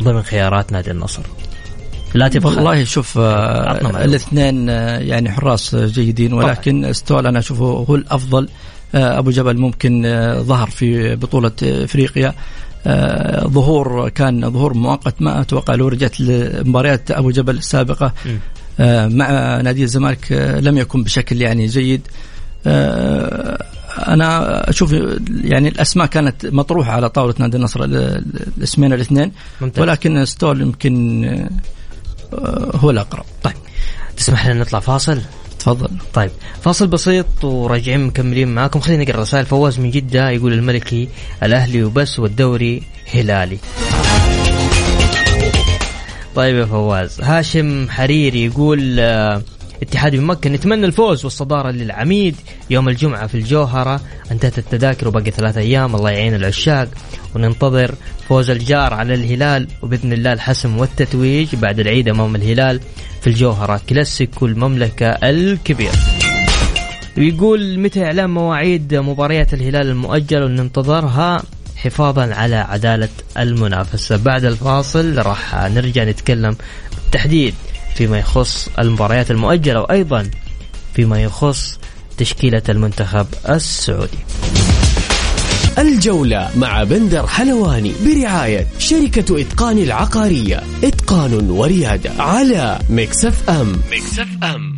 ضمن 0.00 0.22
خيارات 0.22 0.72
نادي 0.72 0.90
النصر. 0.90 1.22
لا 2.14 2.28
تبغى 2.28 2.56
والله 2.56 2.84
شوف 2.84 3.18
آه 3.18 4.04
الاثنين 4.04 4.70
آه 4.70 4.98
يعني 4.98 5.30
حراس 5.30 5.74
جيدين 5.74 6.32
ولكن 6.32 6.80
طبعا. 6.80 6.92
ستول 6.92 7.26
أنا 7.26 7.38
أشوفه 7.38 7.64
هو 7.64 7.94
الأفضل. 7.94 8.48
آه 8.94 9.18
أبو 9.18 9.30
جبل 9.30 9.58
ممكن 9.58 10.02
ظهر 10.42 10.70
في 10.70 11.16
بطولة 11.16 11.52
إفريقيا. 11.62 12.34
آه 12.86 13.46
ظهور 13.46 14.08
كان 14.08 14.50
ظهور 14.50 14.74
مؤقت 14.74 15.22
ما 15.22 15.40
أتوقع 15.40 15.74
لو 15.74 15.88
رجعت 15.88 16.20
لمباريات 16.20 17.10
أبو 17.10 17.30
جبل 17.30 17.56
السابقة. 17.56 18.12
مع 18.78 19.60
نادي 19.60 19.82
الزمالك 19.82 20.32
آه 20.32 20.60
لم 20.60 20.78
يكن 20.78 21.02
بشكل 21.02 21.42
يعني 21.42 21.66
جيد. 21.66 22.08
آه 22.66 23.66
أنا 23.98 24.70
أشوف 24.70 24.94
يعني 25.44 25.68
الأسماء 25.68 26.06
كانت 26.06 26.46
مطروحة 26.46 26.92
على 26.92 27.08
طاولة 27.08 27.34
نادي 27.38 27.56
النصر 27.56 27.84
الاسمين 27.84 28.92
الاثنين 28.92 29.32
ممتاز. 29.60 29.82
ولكن 29.82 30.24
ستول 30.24 30.60
يمكن 30.60 31.24
آه، 32.34 32.70
هو 32.74 32.90
الأقرب. 32.90 33.24
طيب. 33.42 33.54
تسمح 34.16 34.46
لنا 34.46 34.60
نطلع 34.60 34.80
فاصل؟ 34.80 35.20
تفضل. 35.58 35.88
طيب. 36.14 36.30
فاصل 36.62 36.86
بسيط 36.86 37.44
وراجعين 37.44 38.06
مكملين 38.06 38.48
معاكم. 38.48 38.80
خلينا 38.80 39.04
نقرأ 39.04 39.20
رسائل. 39.20 39.46
فواز 39.46 39.78
من 39.78 39.90
جدة 39.90 40.30
يقول 40.30 40.52
الملكي 40.52 41.08
الأهلي 41.42 41.84
وبس 41.84 42.18
والدوري 42.18 42.82
هلالي. 43.14 43.58
طيب 46.34 46.56
يا 46.56 46.64
فواز. 46.64 47.20
هاشم 47.20 47.90
حريري 47.90 48.44
يقول 48.44 48.96
آه 49.00 49.42
اتحاد 49.82 50.16
بمكة 50.16 50.50
نتمنى 50.50 50.86
الفوز 50.86 51.24
والصدارة 51.24 51.70
للعميد 51.70 52.36
يوم 52.70 52.88
الجمعة 52.88 53.26
في 53.26 53.34
الجوهرة. 53.34 54.00
أنتهت 54.32 54.58
التذاكر 54.58 55.08
وباقي 55.08 55.30
ثلاثة 55.30 55.60
أيام. 55.60 55.96
الله 55.96 56.10
يعين 56.10 56.34
العشاق. 56.34 56.88
وننتظر 57.34 57.94
فوز 58.28 58.50
الجار 58.50 58.94
على 58.94 59.14
الهلال. 59.14 59.68
وبإذن 59.82 60.12
الله 60.12 60.32
الحسم 60.32 60.78
والتتويج 60.78 61.56
بعد 61.56 61.80
العيد 61.80 62.08
أمام 62.08 62.36
الهلال 62.36 62.80
في 63.20 63.26
الجوهرة. 63.26 63.80
كلاسيكو 63.88 64.46
المملكة 64.46 65.06
الكبير. 65.06 65.92
ويقول 67.18 67.78
متى 67.78 68.04
إعلان 68.04 68.30
مواعيد 68.30 68.94
مباريات 68.94 69.54
الهلال 69.54 69.88
المؤجلة 69.88 70.44
وننتظرها. 70.44 71.42
حفاظا 71.84 72.34
على 72.34 72.56
عدالة 72.56 73.08
المنافسة. 73.38 74.16
بعد 74.16 74.44
الفاصل 74.44 75.18
راح 75.18 75.54
نرجع 75.54 76.04
نتكلم 76.04 76.56
بالتحديد 76.94 77.54
فيما 77.94 78.18
يخص 78.18 78.68
المباريات 78.78 79.30
المؤجلة 79.30 79.80
وأيضا 79.80 80.30
فيما 80.94 81.22
يخص 81.22 81.78
تشكيلة 82.18 82.62
المنتخب 82.68 83.26
السعودي. 83.48 84.18
الجولة 85.78 86.50
مع 86.56 86.84
بندر 86.84 87.26
حلواني 87.26 87.92
برعاية 88.04 88.66
شركة 88.78 89.40
إتقان 89.40 89.78
العقارية. 89.78 90.62
إتقان 90.84 91.50
وريادة 91.50 92.10
على 92.18 92.78
Mix 92.90 93.50
FM. 93.50 93.82
Mix 93.92 94.28
FM. 94.44 94.71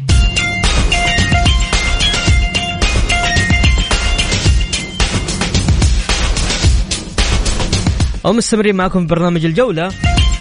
ومستمرين 8.24 8.74
معكم 8.74 9.00
في 9.00 9.06
برنامج 9.06 9.44
الجولة 9.44 9.92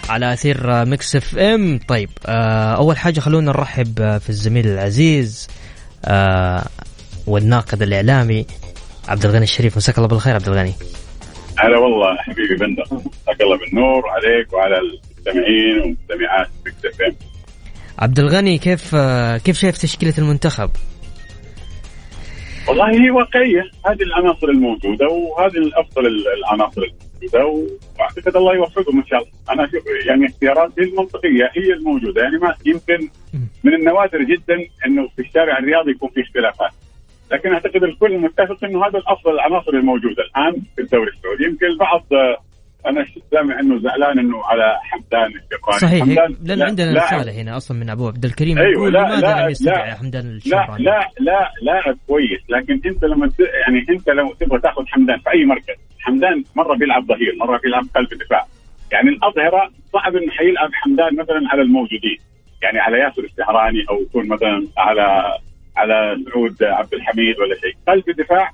على 0.10 0.34
أثير 0.34 0.86
Mix 0.86 1.16
FM. 1.16 1.80
طيب 1.88 2.10
آه 2.26 2.76
أول 2.76 2.98
حاجة 2.98 3.20
خلونا 3.20 3.52
نرحب 3.52 4.18
في 4.18 4.30
الزميل 4.30 4.68
العزيز 4.68 5.48
آه 6.06 6.64
والناقد 7.28 7.82
الإعلامي 7.82 8.46
عبد 9.08 9.26
الغني 9.26 9.44
الشريف. 9.44 9.78
مساك 9.78 9.98
الله 9.98 10.08
بالخير 10.08 10.36
عبد 10.36 10.48
الغني. 10.48 10.74
هلا 11.58 11.78
والله 11.78 12.16
حبيبي 12.18 12.56
بندر. 12.56 12.84
مساك 12.84 13.42
الله 13.42 13.58
بالنور 13.58 14.04
عليك 14.10 14.54
وعلى 14.54 14.76
المستمعين 14.78 15.80
والمستمعات 15.82 16.48
Mix 16.66 16.86
FM. 16.86 17.16
عبد 18.00 18.20
الغني 18.20 18.58
كيف 18.58 18.92
آه 18.96 19.38
كيف 19.38 19.58
شايف 19.60 19.78
تشكيلة 19.78 20.14
المنتخب؟ 20.18 20.70
والله 22.68 22.90
هي 22.92 23.12
واقعية. 23.12 23.64
هذه 23.86 24.04
العناصر 24.04 24.48
الموجودة 24.48 25.08
وهذه 25.08 25.58
الأفضل 25.58 26.04
العناصر 26.38 26.82
الموجوده 27.24 27.70
وأعتقد 28.00 28.36
الله 28.36 28.56
يوفقهم 28.56 28.98
إن 29.00 29.06
شاء 29.06 29.20
الله. 29.20 29.32
أنا 29.50 29.66
أشوف 29.66 29.84
يعني 30.08 30.26
اختيارات 30.26 30.72
هي 30.80 30.86
المنطقية 30.86 31.52
هي 31.58 31.74
الموجودة. 31.74 32.22
يعني 32.22 32.38
ما 32.38 32.56
يمكن 32.66 33.10
من 33.64 33.74
النوادر 33.74 34.24
جدا 34.24 34.56
إنه 34.86 35.08
في 35.16 35.22
الشارع 35.22 35.58
الرياضي 35.60 35.92
يكون 35.92 36.10
في 36.10 36.22
اختلافات. 36.22 36.72
لكن 37.32 37.54
أعتقد 37.54 37.84
الكل 37.84 38.18
متفق 38.18 38.64
إنه 38.64 38.88
هذا 38.88 38.98
الأفضل 39.00 39.32
العناصر 39.32 39.72
الموجودة 39.74 40.24
الآن 40.24 40.62
في 40.76 40.82
الدوري 40.82 41.12
السعودي. 41.12 41.44
يمكن 41.44 41.66
البعض 41.66 42.06
أنا 42.88 43.06
سامع 43.32 43.60
إنه 43.60 43.80
زعلان 43.80 44.20
إنه 44.20 44.46
على 44.46 44.78
حمدان 44.84 45.32
الشقراني 45.36 45.80
صحيح 45.80 46.04
حمدان 46.04 46.36
لأن 46.44 46.62
عندنا 46.62 47.04
رسالة 47.04 47.42
هنا 47.42 47.58
أصلا 47.58 47.78
من 47.78 47.90
أبو 47.90 48.08
عبد 48.08 48.26
الكريم 48.26 48.58
أيوة 48.58 48.90
لا 48.90 49.00
لماذا 49.00 49.22
لا 49.22 49.44
لم 49.44 49.50
يستدعي 49.50 49.96
حمدان 49.96 50.26
الشقراني 50.26 50.84
لا 50.84 50.92
لا 50.92 51.10
لا 51.20 51.52
لاعب 51.62 51.98
كويس. 52.08 52.42
لكن 52.50 52.82
أنت 52.86 53.04
لما 53.04 53.30
يعني 53.40 53.86
أنت 53.90 54.10
لو 54.10 54.34
تبغى 54.34 54.60
تأخذ 54.60 54.86
حمدان 54.88 55.18
في 55.18 55.30
أي 55.30 55.46
مركز 55.46 55.76
حمدان 56.04 56.44
مرة 56.56 56.76
بيلعب 56.76 57.06
ظهير 57.06 57.36
مرة 57.36 57.58
بيلعب 57.58 57.84
قلب 57.96 58.10
دفاع 58.10 58.46
يعني 58.92 59.10
الأظهرة 59.10 59.72
صعب 59.94 60.16
إنه 60.16 60.32
حيلعب 60.32 60.70
حمدان 60.74 61.16
مثلا 61.16 61.50
على 61.50 61.62
الموجودين. 61.62 62.18
يعني 62.62 62.80
على 62.80 62.98
ياسر 63.00 63.24
السهراني 63.24 63.86
أو 63.90 64.02
يكون 64.02 64.28
مثلا 64.28 64.68
على 64.78 65.38
على 65.78 66.24
سعود 66.26 66.64
عبد 66.64 66.94
الحميد 66.94 67.40
ولا 67.40 67.56
شيء. 67.56 67.76
قلب 67.88 68.04
دفاع 68.18 68.52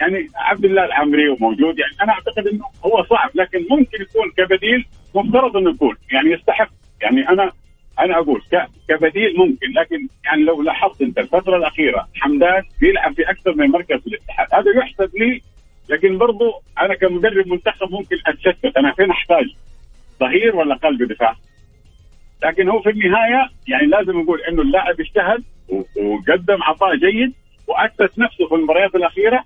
يعني 0.00 0.28
عبد 0.36 0.64
الله 0.64 0.84
العمري 0.84 1.28
وموجود. 1.28 1.78
يعني 1.78 1.92
أنا 2.02 2.12
أعتقد 2.12 2.46
إنه 2.46 2.64
هو 2.84 3.04
صعب 3.04 3.30
لكن 3.34 3.66
ممكن 3.70 4.02
يكون 4.02 4.30
كبديل 4.36 4.86
مفترض 5.14 5.56
إنه 5.56 5.70
يكون. 5.70 5.96
يعني 6.12 6.30
يستحق. 6.30 6.70
يعني 7.02 7.28
أنا 7.28 7.52
أنا 7.98 8.18
أقول 8.18 8.42
كبديل 8.88 9.36
ممكن 9.36 9.66
لكن 9.76 10.08
يعني 10.24 10.42
لو 10.42 10.62
لاحظت 10.62 11.02
أنت 11.02 11.18
الفترة 11.18 11.56
الأخيرة 11.56 12.08
حمدان 12.14 12.62
بيلعب 12.80 13.14
في 13.14 13.30
أكثر 13.30 13.54
من 13.54 13.66
مركز 13.66 14.00
في 14.00 14.06
الاتحاد. 14.06 14.46
هذا 14.52 14.78
يحسب 14.78 15.10
لي 15.16 15.42
لكن 15.88 16.18
برضو 16.18 16.44
أنا 16.80 16.94
كمدرب 16.94 17.48
منتخب 17.48 17.90
ممكن 17.90 18.16
أتشتت. 18.26 18.76
أنا 18.76 18.92
فين 18.92 19.10
أحتاج؟ 19.10 19.44
ظهير 20.20 20.56
ولا 20.56 20.74
قلب 20.74 21.02
دفاع؟ 21.12 21.36
لكن 22.44 22.68
هو 22.68 22.82
في 22.82 22.90
النهاية 22.90 23.50
يعني 23.68 23.86
لازم 23.86 24.20
نقول 24.20 24.40
إنه 24.40 24.62
اللاعب 24.62 25.00
اجتهد 25.00 25.44
وقدم 25.96 26.62
عطاء 26.62 26.96
جيد 26.96 27.32
وأسس 27.68 28.18
نفسه 28.18 28.48
في 28.48 28.54
المباريات 28.54 28.94
الأخيرة 28.94 29.44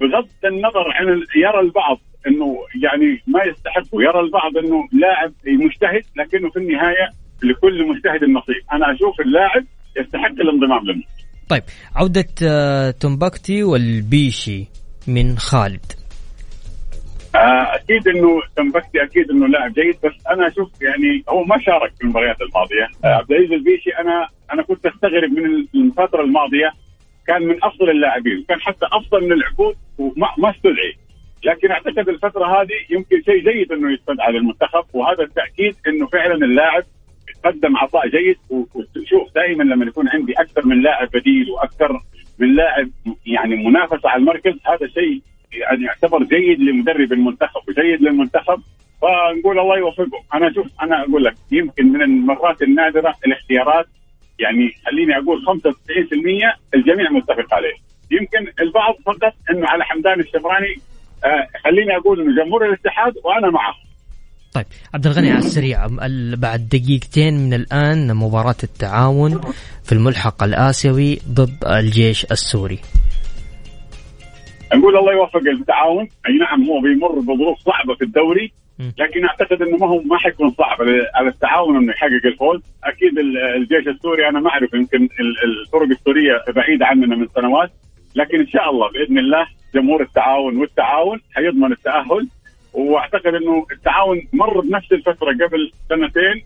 بغض 0.00 0.28
النظر 0.44 0.90
عن 0.92 1.22
يرى 1.36 1.60
البعض 1.60 1.98
إنه 2.26 2.56
يعني 2.82 3.22
ما 3.26 3.42
يستحق 3.44 3.82
ويرى 3.92 4.20
البعض 4.20 4.56
إنه 4.56 4.88
لاعب 4.92 5.32
مجتهد 5.46 6.02
لكنه 6.16 6.50
في 6.50 6.56
النهاية 6.58 7.08
لكل 7.42 7.88
مجتهد 7.88 8.24
نصيب 8.24 8.62
أنا 8.72 8.92
أشوف 8.94 9.20
اللاعب 9.20 9.64
يستحق 9.96 10.40
الانضمام 10.40 10.84
لنا. 10.84 11.02
طيب 11.48 11.62
عودة 11.96 12.28
آه، 12.46 12.90
تومباكتي 12.90 13.62
والبيشي. 13.62 14.81
من 15.06 15.38
خالد. 15.38 15.92
آه، 17.34 17.74
أكيد 17.74 18.08
إنه 18.08 18.40
تنبكتي 18.56 19.02
أكيد 19.02 19.30
إنه 19.30 19.46
لاعب 19.46 19.72
جيد 19.72 19.96
بس 20.04 20.12
أنا 20.30 20.48
أشوف 20.48 20.82
يعني 20.82 21.24
هو 21.28 21.44
ما 21.44 21.58
شارك 21.58 21.92
في 21.98 22.04
المباريات 22.04 22.36
الماضية. 22.40 22.88
آه، 23.04 23.14
عبد 23.16 23.32
العزيز 23.32 23.52
البيشي 23.52 23.90
أنا 23.90 24.28
أنا 24.52 24.62
كنت 24.62 24.86
أستغرب 24.86 25.30
من 25.30 25.66
الفترة 25.74 26.22
الماضية 26.22 26.72
كان 27.26 27.42
من 27.42 27.64
أفضل 27.64 27.90
اللاعبين 27.90 28.44
كان 28.48 28.60
حتى 28.60 28.86
أفضل 28.92 29.24
من 29.24 29.32
العقود 29.32 29.76
وما 29.98 30.28
ما 30.38 30.50
استدعي. 30.50 30.96
لكن 31.44 31.70
أعتقد 31.70 32.08
الفترة 32.08 32.62
هذه 32.62 32.78
يمكن 32.90 33.22
شيء 33.22 33.52
جيد 33.52 33.72
إنه 33.72 33.92
يستدعى 33.92 34.32
للمنتخب 34.32 34.84
وهذا 34.92 35.22
التأكيد 35.22 35.76
إنه 35.86 36.06
فعلا 36.06 36.34
اللاعب 36.34 36.84
قدم 37.44 37.76
عطاء 37.76 38.08
جيد. 38.08 38.36
وشوف 38.50 39.34
دائما 39.34 39.62
لما 39.62 39.84
يكون 39.84 40.08
عندي 40.08 40.32
أكثر 40.32 40.66
من 40.66 40.82
لاعب 40.82 41.08
بديل 41.14 41.50
وأكثر 41.50 42.00
من 42.42 42.54
لاعب 42.54 42.90
يعني 43.26 43.56
منافسه 43.56 44.08
على 44.08 44.20
المركز 44.20 44.54
هذا 44.66 44.86
شيء 44.94 45.22
يعني 45.52 45.84
يعتبر 45.84 46.22
جيد 46.24 46.60
لمدرب 46.60 47.12
المنتخب 47.12 47.60
وجيد 47.68 48.02
للمنتخب 48.02 48.60
فنقول 49.02 49.58
الله 49.58 49.78
يوفقهم 49.78 50.22
أنا 50.34 50.48
أشوف 50.50 50.66
أنا 50.82 51.02
أقول 51.02 51.24
لك 51.24 51.34
يمكن 51.52 51.86
من 51.92 52.02
المرات 52.02 52.62
النادرة 52.62 53.14
الاختيارات 53.26 53.86
يعني 54.38 54.72
خليني 54.86 55.18
أقول 55.18 55.42
95% 55.46 56.74
الجميع 56.74 57.10
متفق 57.10 57.54
عليه. 57.54 57.74
يمكن 58.10 58.52
البعض 58.60 58.94
فقط 59.06 59.34
إنه 59.50 59.68
على 59.68 59.84
حمدان 59.84 60.20
الشمراني 60.20 60.74
آه 61.24 61.48
خليني 61.64 61.96
أقول 61.96 62.20
إنه 62.20 62.44
جمهور 62.44 62.66
الاتحاد 62.66 63.14
وأنا 63.24 63.50
معه. 63.50 63.74
طيب 64.54 64.66
عبد 64.94 65.06
الغني 65.06 65.30
على 65.30 65.38
السريع 65.38 65.86
بعد 66.36 66.68
دقيقتين 66.68 67.34
من 67.34 67.54
الآن 67.54 68.16
مباراة 68.16 68.56
التعاون 68.62 69.40
في 69.84 69.92
الملحق 69.92 70.42
الآسيوي 70.42 71.18
ضد 71.28 71.64
الجيش 71.66 72.24
السوري. 72.24 72.78
نقول 74.74 74.96
الله 74.96 75.12
يوفق 75.12 75.40
التعاون 75.60 76.08
أي 76.28 76.38
نعم 76.38 76.62
هو 76.70 76.80
بيمر 76.80 77.20
بظروف 77.20 77.58
صعبة 77.58 77.94
في 77.94 78.04
الدوري 78.04 78.52
لكن 78.80 79.24
أعتقد 79.24 79.62
إنه 79.62 79.76
ما 79.76 79.86
هو 79.86 80.02
ما 80.02 80.18
حيكون 80.18 80.50
صعب 80.50 80.76
على 81.14 81.28
التعاون 81.28 81.76
إنه 81.76 81.92
يحقق 81.92 82.26
الفوز. 82.26 82.60
أكيد 82.84 83.18
الجيش 83.56 83.88
السوري 83.88 84.28
أنا 84.28 84.40
ما 84.40 84.50
أعرف 84.50 84.74
يمكن 84.74 85.08
الفرق 85.44 85.88
السورية 85.90 86.52
بعيده 86.56 86.86
عننا 86.86 87.16
من 87.16 87.26
سنوات 87.34 87.70
لكن 88.16 88.40
إن 88.40 88.48
شاء 88.48 88.70
الله 88.70 88.88
بإذن 88.92 89.18
الله 89.18 89.46
جمهور 89.74 90.02
التعاون 90.02 90.56
والتعاون 90.56 91.20
حيضمن 91.34 91.72
التأهل. 91.72 92.28
واعتقد 92.72 93.34
انه 93.34 93.66
التعاون 93.72 94.28
مر 94.32 94.60
بنفس 94.60 94.92
الفترة 94.92 95.32
قبل 95.32 95.72
سنتين 95.88 96.44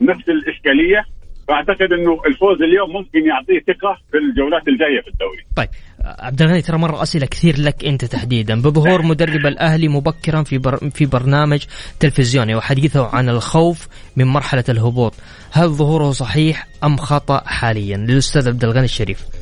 نفس 0.00 0.28
الإشكالية 0.28 1.04
فأعتقد 1.48 1.92
انه 1.92 2.20
الفوز 2.26 2.62
اليوم 2.62 2.90
ممكن 2.90 3.26
يعطيه 3.26 3.60
ثقة 3.60 3.98
في 4.10 4.18
الجولات 4.18 4.68
الجاية 4.68 5.00
في 5.00 5.08
الدوري. 5.08 5.44
طيب 5.56 5.68
عبد 6.04 6.42
الغني 6.42 6.62
ترى 6.62 6.78
مره 6.78 7.02
أسئلة 7.02 7.26
كثير 7.26 7.60
لك 7.60 7.84
أنت 7.84 8.04
تحديدا 8.04 8.62
بظهور 8.62 9.02
مدرب 9.02 9.46
الأهلي 9.46 9.88
مبكرا 9.88 10.42
في 10.42 10.58
بر 10.58 10.76
في 10.76 11.06
برنامج 11.06 11.64
تلفزيوني 12.00 12.54
وحديثه 12.54 13.16
عن 13.16 13.28
الخوف 13.28 13.88
من 14.16 14.24
مرحلة 14.24 14.64
الهبوط، 14.68 15.14
هل 15.52 15.68
ظهوره 15.68 16.10
صحيح 16.10 16.66
أم 16.84 16.96
خطأ 16.96 17.42
حاليا 17.46 17.96
للأستاذ 17.96 18.48
عبد 18.48 18.64
الغني 18.64 18.84
الشريف؟ 18.84 19.37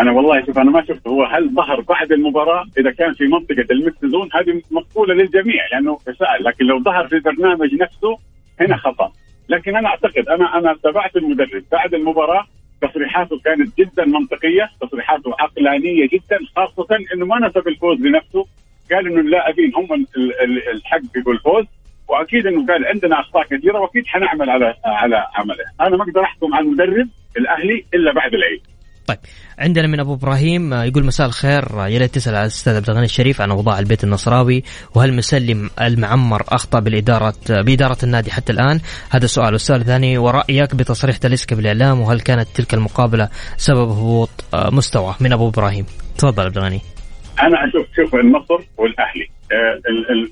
أنا 0.00 0.12
والله 0.12 0.46
شوف 0.46 0.58
أنا 0.58 0.70
ما 0.70 0.84
شفت 0.84 1.08
هو 1.08 1.24
هل 1.24 1.54
ظهر 1.54 1.80
بعد 1.80 2.12
المباراة؟ 2.12 2.64
إذا 2.78 2.90
كان 2.90 3.12
في 3.14 3.24
منطقة 3.24 3.66
ال 3.70 3.76
mixed 3.76 4.04
zone 4.04 4.28
هذه 4.34 4.62
مقبوله 4.70 5.14
للجميع 5.14 5.66
لأنه 5.72 5.98
تساءل 6.06 6.44
لكن 6.44 6.64
لو 6.64 6.82
ظهر 6.82 7.08
في 7.08 7.14
البرنامج 7.14 7.74
نفسه 7.74 8.18
هنا 8.60 8.76
خطأ. 8.76 9.12
لكن 9.48 9.76
أنا 9.76 9.88
أعتقد 9.88 10.28
أنا 10.28 10.58
أنا 10.58 10.76
تابعت 10.82 11.16
المدرب. 11.16 11.64
بعد 11.72 11.94
المباراة 11.94 12.46
تصريحاته 12.82 13.38
كانت 13.38 13.78
جدا 13.78 14.04
منطقية، 14.04 14.70
تصريحاته 14.80 15.34
عقلانية 15.40 16.08
جدا 16.08 16.38
خاصة 16.56 16.86
إنه 17.14 17.26
ما 17.26 17.48
نسب 17.48 17.68
الفوز 17.68 18.00
لنفسه، 18.00 18.46
قال 18.92 19.06
إنه 19.06 19.20
اللاعبين 19.20 19.72
هم 19.74 20.06
الحق 20.74 21.28
الفوز 21.28 21.64
وأكيد 22.08 22.46
إنه 22.46 22.66
قال 22.66 22.86
عندنا 22.86 23.20
أخطاء 23.20 23.44
كثيرة 23.44 23.80
وأكيد 23.80 24.06
حنعمل 24.06 24.50
على 24.50 24.74
على 24.84 25.26
عمله، 25.34 25.64
أنا 25.80 25.96
ما 25.96 26.04
أقدر 26.04 26.22
أحكم 26.22 26.54
على 26.54 26.64
المدرب 26.66 27.08
الأهلي 27.36 27.84
إلا 27.94 28.12
بعد 28.12 28.34
العيد. 28.34 28.60
طيب 29.06 29.18
عندنا 29.58 29.86
من 29.86 30.00
أبو 30.00 30.14
إبراهيم 30.14 30.72
آه، 30.72 30.84
يقول 30.84 31.04
مساء 31.04 31.26
الخير 31.26 31.62
آه، 31.70 31.88
يا 31.88 31.98
ريت 31.98 32.14
تسأل 32.14 32.34
على 32.34 32.42
الأستاذ 32.42 32.76
عبد 32.76 32.90
الغني 32.90 33.04
الشريف 33.04 33.40
عن 33.40 33.50
اوضاع 33.50 33.78
البيت 33.78 34.04
النصراوي 34.04 34.62
وهل 34.94 35.12
مسلم 35.12 35.70
المعمر 35.80 36.42
أخطأ 36.48 36.80
بالإدارة 36.80 37.34
آه، 37.50 37.62
بإدارة 37.62 37.98
النادي 38.02 38.30
حتى 38.30 38.52
الآن؟ 38.52 38.80
هذا 39.10 39.26
سؤال 39.26 39.52
والسؤال 39.52 39.80
الثاني 39.80 40.18
ورأيك 40.18 40.74
بتصريح 40.74 41.16
تاليسكا 41.16 41.56
بالإعلام 41.56 42.00
وهل 42.00 42.20
كانت 42.20 42.48
تلك 42.54 42.74
المقابلة 42.74 43.28
سبب 43.56 43.88
هبوط 43.88 44.30
مستوى 44.54 45.14
من 45.20 45.32
أبو 45.32 45.48
إبراهيم؟ 45.48 45.86
تفضل 46.18 46.44
عبد 46.44 46.58
الغني. 46.58 46.80
أنا 47.40 47.68
أشوف 47.68 47.86
شوف 47.96 48.14
النصر 48.14 48.60
والأهلي 48.76 49.28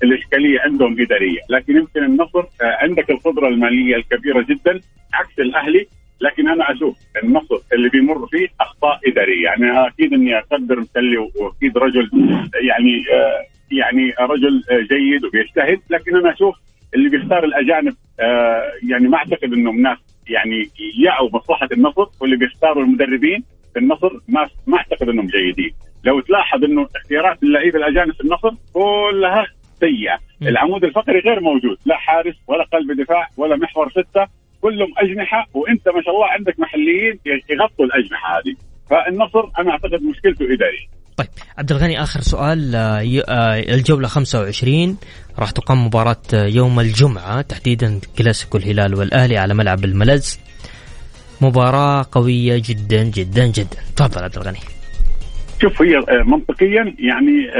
الإشكالية 0.02 0.60
عندهم 0.60 0.92
إدارية، 1.00 1.40
لكن 1.50 1.76
يمكن 1.76 2.04
النصر 2.04 2.44
عندك 2.60 3.10
القدرة 3.10 3.48
المالية 3.48 3.96
الكبيرة 3.96 4.42
جدا 4.42 4.80
عكس 5.14 5.38
الأهلي 5.38 5.86
لكن 6.24 6.48
أنا 6.48 6.72
أشوف 6.72 6.96
النصر 7.24 7.58
اللي 7.72 7.88
بيمر 7.88 8.26
فيه 8.26 8.48
أخطاء 8.60 9.00
إدارية. 9.06 9.44
يعني 9.44 9.86
أكيد 9.86 10.12
إني 10.12 10.38
أقدر 10.38 10.80
مسلي 10.80 11.18
وأكيد 11.18 11.78
رجل 11.78 12.10
يعني 12.68 13.04
آه، 13.14 13.40
يعني 13.72 14.14
رجل 14.20 14.62
جيد 14.90 15.24
وبيجتهد 15.24 15.80
لكن 15.90 16.16
أنا 16.16 16.32
أشوف 16.32 16.54
اللي 16.94 17.08
بيختار 17.08 17.44
الأجانب 17.44 17.94
آه، 18.20 18.62
يعني 18.90 19.08
ما 19.08 19.16
أعتقد 19.16 19.52
انهم 19.52 19.80
ناس 19.80 19.98
يعني 20.28 20.70
يعوا 21.04 21.28
مصلحة 21.32 21.68
النصر 21.72 22.06
واللي 22.20 22.36
بيختاروا 22.36 22.82
المدربين 22.82 23.44
في 23.72 23.78
النصر 23.78 24.10
ما 24.28 24.48
ما 24.66 24.76
أعتقد 24.78 25.08
إنهم 25.08 25.26
جيدين. 25.26 25.74
لو 26.04 26.20
تلاحظ 26.20 26.64
إنه 26.64 26.88
اختيارات 26.96 27.42
اللعيبة 27.42 27.78
الأجانب 27.78 28.12
في 28.14 28.20
النصر 28.20 28.50
كلها 28.74 29.46
سيئة. 29.80 30.18
العمود 30.42 30.84
الفقري 30.84 31.18
غير 31.20 31.40
موجود 31.40 31.76
لا 31.86 31.96
حارس 31.96 32.34
ولا 32.48 32.64
قلب 32.64 33.00
دفاع 33.00 33.28
ولا 33.36 33.56
محور 33.56 33.90
ستة. 33.90 34.26
كلهم 34.64 34.92
أجنحة 34.98 35.46
وأنت 35.54 35.88
ما 35.88 36.02
شاء 36.04 36.14
الله 36.14 36.26
عندك 36.26 36.60
محليين 36.60 37.14
يغطوا 37.50 37.84
الأجنحة 37.84 38.28
هذه. 38.38 38.54
فالنصر 38.90 39.44
أنا 39.58 39.70
أعتقد 39.70 40.02
مشكلته 40.02 40.44
اداريه 40.44 40.86
طيب 41.16 41.28
عبد 41.58 41.72
الغني 41.72 42.02
آخر 42.02 42.20
سؤال 42.20 42.74
آه، 42.74 43.22
آه، 43.28 43.74
الجولة 43.74 44.08
25 44.08 44.98
راح 45.38 45.50
تقام 45.50 45.86
مباراة 45.86 46.22
آه، 46.34 46.46
يوم 46.46 46.80
الجمعة 46.80 47.40
تحديدا 47.40 48.00
كلاسيكو 48.18 48.58
الهلال 48.58 48.94
والأهلي 48.94 49.36
على 49.38 49.54
ملعب 49.54 49.84
الملز. 49.84 50.40
مباراة 51.40 52.06
قوية 52.12 52.62
جدا 52.68 53.02
جدا 53.02 53.46
جدا. 53.46 53.76
تفضل 53.96 54.24
عبد 54.24 54.36
الغني. 54.36 54.58
شوف 55.62 55.82
هي 55.82 55.94
منطقيا 56.24 56.94
يعني 56.98 57.50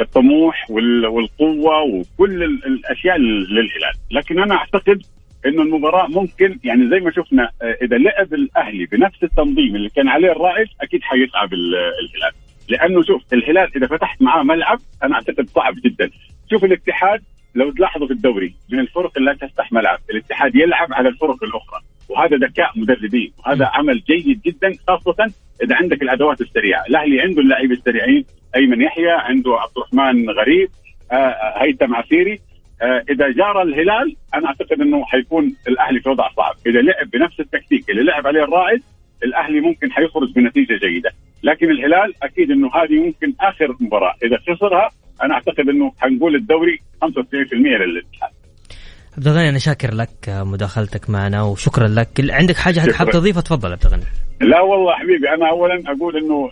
الطموح 0.00 0.70
والقوة 0.70 1.82
وكل 1.82 2.42
الأشياء 2.42 3.16
للهلال. 3.16 3.94
لكن 4.10 4.42
أنا 4.42 4.54
أعتقد 4.54 5.02
إنه 5.46 5.62
المباراة 5.62 6.06
ممكن 6.06 6.58
يعني 6.64 6.88
زي 6.90 7.00
ما 7.00 7.10
شفنا 7.10 7.50
آه، 7.62 7.76
إذا 7.82 7.96
لعب 7.98 8.34
الأهلي 8.34 8.86
بنفس 8.86 9.22
التنظيم 9.22 9.76
اللي 9.76 9.88
كان 9.88 10.08
عليه 10.08 10.32
الرائد 10.32 10.68
أكيد 10.80 11.02
حيتعب 11.02 11.52
الهلال. 11.52 12.32
لأنه 12.68 13.02
شوف 13.02 13.22
الهلال 13.32 13.76
إذا 13.76 13.86
فتحت 13.86 14.22
معاه 14.22 14.42
ملعب 14.42 14.78
أنا 15.02 15.14
أعتقد 15.14 15.48
صعب 15.48 15.74
جدا. 15.84 16.10
شوف 16.50 16.64
الاتحاد 16.64 17.22
لو 17.54 17.70
تلاحظوا 17.70 18.06
في 18.06 18.12
الدوري 18.12 18.54
من 18.70 18.78
الفرق 18.78 19.12
اللي 19.16 19.30
لا 19.30 19.46
تفتح 19.46 19.72
ملعب 19.72 19.98
الاتحاد 20.10 20.56
يلعب 20.56 20.92
على 20.92 21.08
الفرق 21.08 21.44
الأخرى. 21.44 21.80
وهذا 22.08 22.36
ذكاء 22.36 22.70
مدربين 22.76 23.32
وهذا 23.38 23.70
عمل 23.74 24.02
جيد 24.08 24.40
جدا 24.42 24.72
خاصة 24.88 25.32
إذا 25.62 25.74
عندك 25.74 26.02
الأدوات 26.02 26.40
السريعة. 26.40 26.84
الأهلي 26.86 27.20
عنده 27.20 27.40
اللاعبين 27.40 27.72
السريعين 27.72 28.24
أيمن 28.56 28.82
يحيى 28.82 29.10
عنده 29.10 29.50
عبد 29.60 29.72
الرحمن 29.76 30.30
غريب 30.30 30.68
آه، 31.12 31.14
آه، 31.14 31.62
هيثم 31.62 31.94
عسيري. 31.94 32.40
إذا 33.10 33.28
جار 33.32 33.62
الهلال 33.62 34.16
أنا 34.34 34.46
أعتقد 34.46 34.80
إنه 34.80 35.04
حيكون 35.04 35.56
الأهلي 35.68 36.00
في 36.00 36.08
وضع 36.08 36.28
صعب، 36.36 36.54
إذا 36.66 36.80
لعب 36.80 37.10
بنفس 37.12 37.40
التكتيك 37.40 37.90
اللي 37.90 38.02
لعب 38.02 38.26
عليه 38.26 38.44
الرائد 38.44 38.82
الأهلي 39.24 39.60
ممكن 39.60 39.92
حيخرج 39.92 40.32
بنتيجة 40.32 40.78
جيدة، 40.86 41.10
لكن 41.42 41.70
الهلال 41.70 42.14
أكيد 42.22 42.50
إنه 42.50 42.68
هذه 42.68 43.06
ممكن 43.06 43.34
آخر 43.40 43.76
مباراة، 43.80 44.14
إذا 44.24 44.36
خسرها 44.36 44.88
أنا 45.22 45.34
أعتقد 45.34 45.68
إنه 45.68 45.92
حنقول 45.98 46.34
الدوري 46.34 46.78
95% 47.02 47.06
للاتحاد. 47.86 48.30
عبد 49.16 49.26
الغني 49.26 49.48
أنا 49.48 49.58
شاكر 49.58 49.94
لك 49.94 50.28
مداخلتك 50.28 51.10
معنا 51.10 51.42
وشكرا 51.42 51.88
لك، 51.88 52.08
عندك 52.30 52.56
حاجة 52.56 52.80
حاب 52.92 53.10
تضيفها 53.10 53.42
تفضل 53.42 53.72
عبد 53.72 53.86
الغني. 53.86 54.04
لا 54.40 54.60
والله 54.60 54.92
حبيبي 54.92 55.28
أنا 55.28 55.50
اولا 55.50 55.82
أقول 55.86 56.16
إنه 56.16 56.50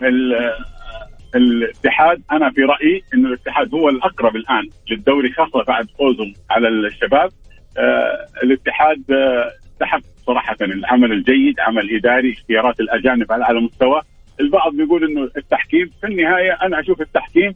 الاتحاد 1.35 2.21
أنا 2.31 2.49
في 2.49 2.61
رأيي 2.61 3.03
إنه 3.13 3.27
الاتحاد 3.27 3.73
هو 3.73 3.89
الأقرب 3.89 4.35
الآن 4.35 4.69
للدوري 4.91 5.31
خاصة 5.31 5.63
بعد 5.63 5.87
فوزهم 5.99 6.33
على 6.49 6.67
الشباب. 6.67 7.29
آه 7.77 8.27
الاتحاد 8.43 9.11
آه 9.11 9.51
سحب 9.79 10.01
صراحة 10.25 10.57
العمل 10.61 11.11
الجيد 11.11 11.59
عمل 11.59 11.95
إداري 11.95 12.33
اختيارات 12.33 12.79
الأجانب 12.79 13.31
على 13.31 13.43
أعلى 13.43 13.59
مستوى. 13.61 14.01
البعض 14.39 14.75
بيقول 14.75 15.03
إنه 15.03 15.29
التحكيم 15.37 15.89
في 16.01 16.07
النهاية 16.07 16.51
أنا 16.51 16.79
أشوف 16.79 17.01
التحكيم 17.01 17.53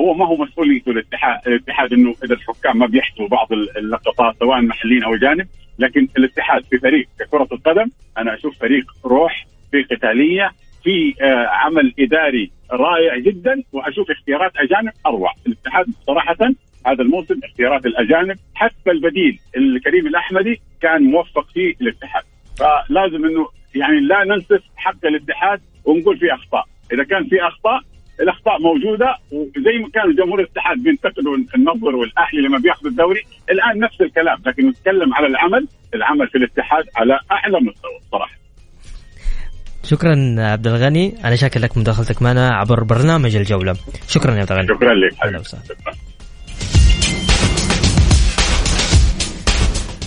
هو 0.00 0.14
ما 0.14 0.26
هو 0.26 0.36
مسؤوليته 0.36 0.90
الاتحاد 0.90 1.40
الاتحاد 1.46 1.92
إنه 1.92 2.14
إذا 2.24 2.34
الحكام 2.34 2.78
ما 2.78 2.86
بيحسبوا 2.86 3.28
بعض 3.28 3.52
اللقطات 3.52 4.36
سواء 4.38 4.60
محليين 4.60 5.04
أو 5.04 5.14
أجانب 5.14 5.48
لكن 5.78 6.08
الاتحاد 6.18 6.64
في 6.64 6.78
فريق 6.78 7.08
ككره 7.20 7.48
القدم 7.52 7.90
أنا 8.18 8.34
أشوف 8.34 8.58
فريق 8.58 8.84
روح 9.04 9.46
في 9.70 9.82
قتالية 9.82 10.50
في 10.84 11.14
آه، 11.20 11.46
عمل 11.46 11.94
إداري 11.98 12.50
رائع 12.72 13.18
جدا 13.18 13.62
وأشوف 13.72 14.10
اختيارات 14.10 14.52
أجانب 14.56 14.92
أروع. 15.06 15.32
الاتحاد 15.46 15.86
صراحة 16.06 16.36
هذا 16.86 17.02
الموسم 17.02 17.40
اختيارات 17.44 17.86
الأجانب 17.86 18.38
حتى 18.54 18.90
البديل 18.90 19.38
الكريم 19.56 20.06
الأحمدي 20.06 20.60
كان 20.80 21.02
موفق 21.02 21.46
فيه 21.54 21.74
الاتحاد. 21.80 22.22
فلازم 22.58 23.24
إنه 23.24 23.48
يعني 23.74 24.00
لا 24.00 24.24
ننسف 24.24 24.62
حق 24.76 25.06
الاتحاد 25.06 25.60
ونقول 25.84 26.18
في 26.18 26.34
أخطاء. 26.34 26.64
إذا 26.92 27.04
كان 27.04 27.24
في 27.24 27.42
أخطاء 27.42 27.80
الأخطاء 28.20 28.62
موجودة 28.62 29.16
وزي 29.32 29.78
ما 29.78 29.88
كان 29.88 30.14
جمهور 30.14 30.40
الاتحاد 30.40 30.82
بينتقدوا 30.82 31.36
النصر 31.54 31.96
والأهلي 31.96 32.40
لما 32.40 32.58
بياخذوا 32.58 32.90
الدوري 32.90 33.20
الآن 33.50 33.78
نفس 33.78 34.00
الكلام 34.00 34.38
لكن 34.46 34.68
نتكلم 34.68 35.14
على 35.14 35.26
العمل. 35.26 35.68
العمل 35.94 36.28
في 36.28 36.38
الاتحاد 36.38 36.84
على 36.96 37.20
أعلى 37.32 37.60
مستوى 37.60 37.98
صراحة. 38.12 38.34
شكرا 39.90 40.34
عبد 40.38 40.66
الغني. 40.66 41.14
أنا 41.24 41.36
شاكر 41.36 41.60
لك 41.60 41.78
مداخلتك 41.78 42.22
معنا 42.22 42.54
عبر 42.54 42.82
برنامج 42.82 43.36
الجولة. 43.36 43.76
شكرا 44.08 44.34
يا 44.34 44.40
عبد 44.40 44.52
الغني. 44.52 44.68
شكرا 44.68 44.94
لك. 44.94 45.24
أهلا 45.24 45.38
وسهلا. 45.40 45.62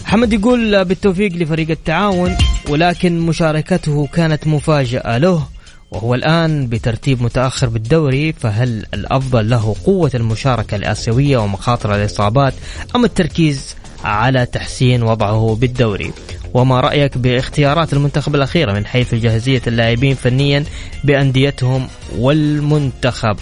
محمد 0.04 0.34
يقول 0.34 0.86
بالتوفيق 0.86 1.34
لفريق 1.34 1.70
التعاون 1.70 2.38
ولكن 2.70 3.20
مشاركته 3.20 4.08
كانت 4.08 4.48
مفاجأة 4.48 5.18
له 5.18 5.48
وهو 5.92 6.16
الآن 6.16 6.68
بترتيب 6.68 7.24
متأخر 7.24 7.70
بالدوري 7.70 8.34
فهل 8.34 8.86
الأفضل 8.94 9.50
له 9.50 9.76
قوة 9.86 10.12
المشاركة 10.16 10.76
الآسيوية 10.76 11.38
ومخاطر 11.38 11.96
الإصابات 11.96 12.54
أم 12.96 13.06
التركيز 13.06 13.76
على 14.04 14.46
تحسين 14.46 15.04
وضعه 15.04 15.58
بالدوري. 15.62 16.12
وما 16.54 16.80
رأيك 16.80 17.18
باختيارات 17.18 17.94
المنتخب 17.94 18.36
الأخيرة 18.36 18.74
من 18.74 18.86
حيث 18.86 19.16
جاهزية 19.16 19.62
اللاعبين 19.68 20.16
فنيا 20.16 20.64
بأنديتهم 21.04 21.88
والمنتخب؟ 22.18 23.38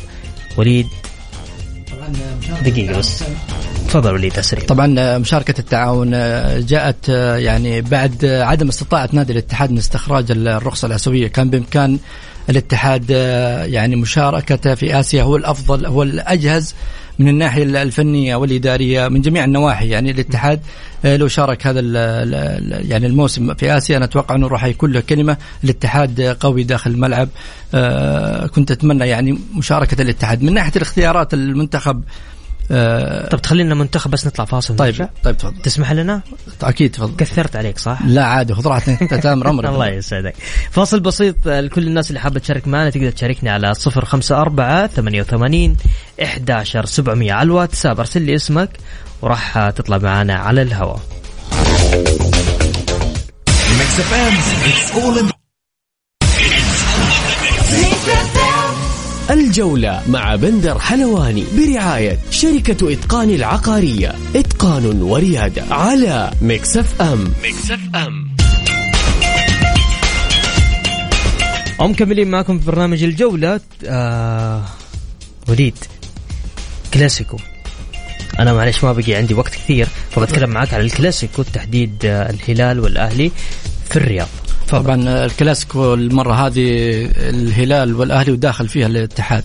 وليد 0.58 0.88
دقيقة 2.65 2.98
بس. 2.98 3.24
تفضل 3.88 4.13
وليد 4.13 4.32
تسري 4.32 4.62
طبعا 4.62 5.17
مشاركة 5.17 5.60
التعاون 5.60 6.12
جاءت 6.65 7.10
يعني 7.38 7.82
بعد 7.82 8.26
عدم 8.26 8.67
استطاعة 8.67 9.10
نادي 9.13 9.34
الاتحاد 9.34 9.72
من 9.72 9.78
استخراج 9.78 10.26
الرخصة 10.32 10.86
الآسيوية 10.86 11.28
كان 11.28 11.50
بإمكان 11.50 12.00
الاتحاد 12.50 13.10
يعني 13.69 13.95
مشاركته 13.95 14.76
في 14.76 15.00
آسيا 15.00 15.24
هو 15.24 15.36
الأفضل 15.36 15.86
هو 15.86 16.04
الأجهز 16.04 16.76
من 17.20 17.28
الناحية 17.28 17.64
الفنية 17.64 18.36
والإدارية 18.36 19.08
من 19.08 19.22
جميع 19.22 19.44
النواحي. 19.44 19.90
يعني 19.90 20.12
الاتحاد 20.12 20.60
آه، 21.06 21.18
لو 21.18 21.28
شارك 21.28 21.68
هذا 21.68 21.80
يعني 22.90 23.06
الموسم 23.08 23.54
في 23.54 23.78
آسيا 23.78 23.98
أنا 23.98 24.06
أتوقع 24.06 24.36
أنه 24.36 24.48
راح 24.48 24.66
يكون 24.66 24.92
له 24.92 25.00
كلمة. 25.00 25.38
الاتحاد 25.64 26.22
قوي 26.22 26.64
داخل 26.64 26.92
الملعب. 26.92 27.30
آه، 27.74 28.48
كنت 28.48 28.72
أتمنى 28.72 29.08
يعني 29.08 29.40
مشاركة 29.56 30.02
الاتحاد. 30.02 30.44
من 30.44 30.54
ناحية 30.54 30.72
الاختيارات 30.76 31.34
المنتخب 31.34 32.04
آه 32.72 33.28
طب 33.28 33.42
تخلينا 33.42 33.76
منتخب 33.76 34.12
بس 34.12 34.28
نطلع 34.28 34.46
فاصل 34.46 34.76
طيب 34.76 34.94
نرجع. 34.94 35.10
طيب 35.24 35.38
تفضل 35.38 35.62
تسمح 35.62 35.92
لنا؟ 35.92 36.22
أكيد 36.64 36.92
تفضل 36.92 37.16
كثرت 37.16 37.56
عليك 37.56 37.78
صح؟ 37.78 38.02
لا 38.06 38.26
عادي 38.26 38.54
خذ 38.54 38.68
راحتك 38.68 39.02
أنت 39.02 39.14
تامر 39.14 39.50
أمرك 39.50 39.70
الله 39.74 39.88
يسعدك 39.88 40.36
فاصل 40.72 41.00
بسيط 41.00 41.48
لكل 41.48 41.88
الناس 41.88 42.10
اللي 42.10 42.20
حابة 42.20 42.40
تشارك 42.40 42.68
معنا 42.68 42.90
تقدر 42.90 43.12
تشاركني 43.12 43.50
على 43.50 43.74
054 43.88 44.88
88 44.88 45.78
11 46.24 46.86
700 46.86 47.34
على 47.34 47.46
الواتساب 47.46 48.00
أرسل 48.00 48.22
لي 48.22 48.36
اسمك 48.36 48.70
وراح 49.22 49.70
تطلع 49.70 49.98
معنا 49.98 50.34
على 50.34 50.62
الهواء 50.62 51.00
الجولة 59.30 60.02
مع 60.08 60.36
بندر 60.36 60.80
حلواني 60.80 61.44
برعاية 61.58 62.20
شركة 62.32 62.94
إتقان 62.94 63.30
العقارية. 63.30 64.15
إتقان 64.36 65.02
وريادة 65.02 65.63
على 65.72 66.32
Mix 66.42 67.02
FM. 67.02 67.34
Mix 67.44 67.80
FM. 67.96 68.30
ومكملين 71.80 72.32
معكم 72.32 72.60
في 72.60 72.65
برنامج 72.65 73.04
الجولة. 73.04 73.60
آه 73.86 74.63
وليد 75.48 75.78
كلاسيكو. 76.94 77.38
أنا 78.39 78.54
معلش 78.54 78.84
ما 78.84 78.94
بقي 78.94 79.13
عندي 79.13 79.34
وقت 79.34 79.56
كثير 79.56 79.88
فبتكلم 80.12 80.50
معك 80.50 80.74
على 80.74 80.84
الكلاسيكو 80.84 81.44
تحديد 81.44 81.98
الهلال 82.06 82.80
والأهلي 82.80 83.32
في 83.89 83.96
الرياض. 83.98 84.28
طبعا 84.72 85.26
الكلاسيكو 85.26 85.94
المرة 85.94 86.34
هذه 86.34 86.68
الهلال 87.18 87.96
والأهلي 87.96 88.32
وداخل 88.32 88.68
فيها 88.68 88.88
الاتحاد. 88.88 89.44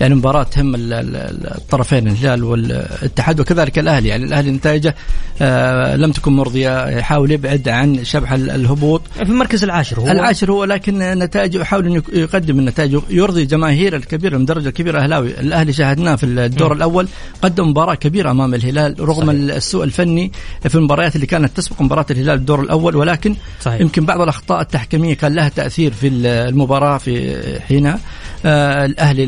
يعني 0.00 0.14
مباراة 0.14 0.42
تهم 0.42 0.72
الطرفين 0.76 2.08
الهلال 2.08 2.44
والاتحاد 2.44 3.40
وكذلك 3.40 3.78
الأهلي 3.78 4.08
يعني 4.08 4.24
الأهلي 4.24 4.50
نتائجه 4.50 4.94
آه، 5.42 5.96
لم 5.96 6.12
تكن 6.12 6.32
مرضية 6.32 6.88
يحاول 6.88 7.30
يبعد 7.30 7.68
عن 7.68 8.04
شبح 8.04 8.32
الهبوط 8.32 9.02
في 9.14 9.22
المركز 9.22 9.64
العاشر 9.64 10.00
هو 10.00 10.08
العاشر 10.08 10.52
هو 10.52 10.64
لكن 10.64 10.98
نتائجه 10.98 11.60
يحاول 11.60 11.86
أن 11.86 12.02
يقدم 12.12 12.58
النتائج 12.58 12.98
يرضي 13.10 13.44
جماهير 13.44 13.96
الكبيرة 13.96 14.38
من 14.38 14.44
درجة 14.44 14.70
كبيرة 14.70 15.00
أهلاوي 15.00 15.40
الأهلي 15.40 15.72
شاهدناه 15.72 16.16
في 16.16 16.26
الدور 16.26 16.74
م. 16.74 16.76
الأول 16.76 17.08
قدم 17.42 17.68
مباراة 17.68 17.94
كبيرة 17.94 18.30
أمام 18.30 18.54
الهلال 18.54 19.00
رغم 19.00 19.26
صحيح. 19.26 19.56
السوء 19.56 19.84
الفني 19.84 20.32
في 20.68 20.74
المباريات 20.74 21.16
اللي 21.16 21.26
كانت 21.26 21.56
تسبق 21.56 21.82
مباراة 21.82 22.06
الهلال 22.10 22.34
الدور 22.34 22.60
الأول 22.60 22.96
ولكن 22.96 23.36
صحيح. 23.60 23.80
يمكن 23.80 24.04
بعض 24.04 24.20
الأخطاء 24.20 24.60
التحكيمية 24.60 25.14
كان 25.14 25.34
لها 25.34 25.48
تأثير 25.48 25.92
في 25.92 26.08
المباراة 26.08 26.98
في 26.98 27.38
حينها 27.60 27.98
الأهلي 28.44 29.24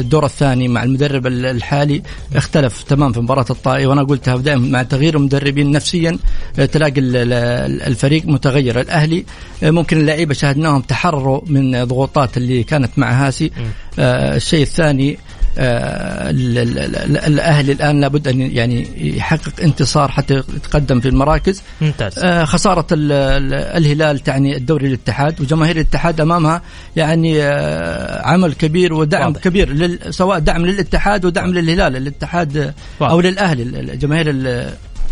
الدور 0.00 0.24
الثاني 0.24 0.68
مع 0.68 0.82
المدرب 0.82 1.26
الحالي 1.26 2.02
اختلف 2.36 2.82
تمام 2.82 3.12
في 3.12 3.20
مباراة 3.20 3.46
الطائي 3.50 3.86
وأنا 3.86 4.02
قلتها 4.02 4.36
دائما 4.36 4.68
مع 4.68 4.82
تغيير 4.82 5.16
المدربين 5.16 5.70
نفسيا 5.70 6.18
آه، 6.58 6.64
تلاقي 6.64 7.00
الفريق 7.86 8.26
متغير. 8.26 8.80
الأهلي 8.80 9.24
آه، 9.62 9.70
ممكن 9.70 10.00
اللعيبة 10.00 10.34
شاهدناهم 10.34 10.80
تحرروا 10.80 11.40
من 11.46 11.84
ضغوطات 11.84 12.36
اللي 12.36 12.62
كانت 12.62 12.90
مع 12.96 13.26
هاسي. 13.26 13.50
آه، 13.98 14.36
الشيء 14.36 14.62
الثاني 14.62 15.12
آه، 15.12 15.16
الاهلي 17.26 17.72
الآن 17.72 18.00
لابد 18.00 18.28
أن 18.28 18.40
يعني 18.40 18.86
يحقق 19.16 19.60
انتصار 19.62 20.10
حتى 20.10 20.34
يتقدم 20.34 21.00
في 21.00 21.08
المراكز 21.08 21.62
ممتاز 21.80 22.18
آه، 22.18 22.44
خسارة 22.44 22.86
الهلال 22.92 24.18
تعني 24.18 24.56
الدوري 24.56 24.88
للاتحاد 24.88 25.40
وجماهير 25.40 25.76
الاتحاد 25.76 26.20
أمامها 26.20 26.62
يعني 26.96 27.42
آه، 27.42 28.26
عمل 28.26 28.52
كبير 28.52 28.94
ودعم 28.94 29.26
واضح. 29.26 29.40
كبير 29.40 29.98
سواء 30.10 30.38
دعم 30.38 30.66
للاتحاد 30.66 31.24
ودعم 31.24 31.50
للهلال 31.50 31.96
الاتحاد 31.96 32.74
واضح. 33.00 33.12
أو 33.12 33.20
للأهلي 33.20 33.64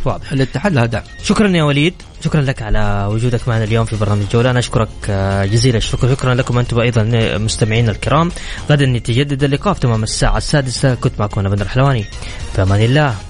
واضح. 0.08 0.32
الاتحاد 0.32 0.72
لها 0.72 0.86
دعم 0.86 1.02
شكرا 1.22 1.48
يا 1.48 1.62
وليد. 1.62 1.94
شكرا 2.24 2.42
لك 2.42 2.62
على 2.62 3.08
وجودك 3.10 3.48
معنا 3.48 3.64
اليوم 3.64 3.84
في 3.84 3.96
برنامج 3.96 4.24
جولة. 4.32 4.50
أنا 4.50 4.58
أشكرك 4.58 4.88
آه، 5.10 5.44
جزيل 5.44 5.76
الشكر. 5.76 6.08
شكرا 6.08 6.34
لكم 6.34 6.58
أنتم 6.58 6.80
أيضا 6.80 7.02
مستمعينا 7.38 7.90
الكرام. 7.90 8.30
غدا 8.70 8.84
يتجدد 8.84 9.44
اللقاء 9.44 9.74
في 9.74 9.80
تمام 9.80 10.02
الساعة 10.02 10.36
السادسة. 10.36 10.94
كنت 10.94 11.12
معكم 11.18 11.40
أنا 11.40 11.48
بندر 11.48 11.68
حلواني 11.68 12.04
في 12.54 12.62
أمان 12.62 12.80
الله. 12.80 13.29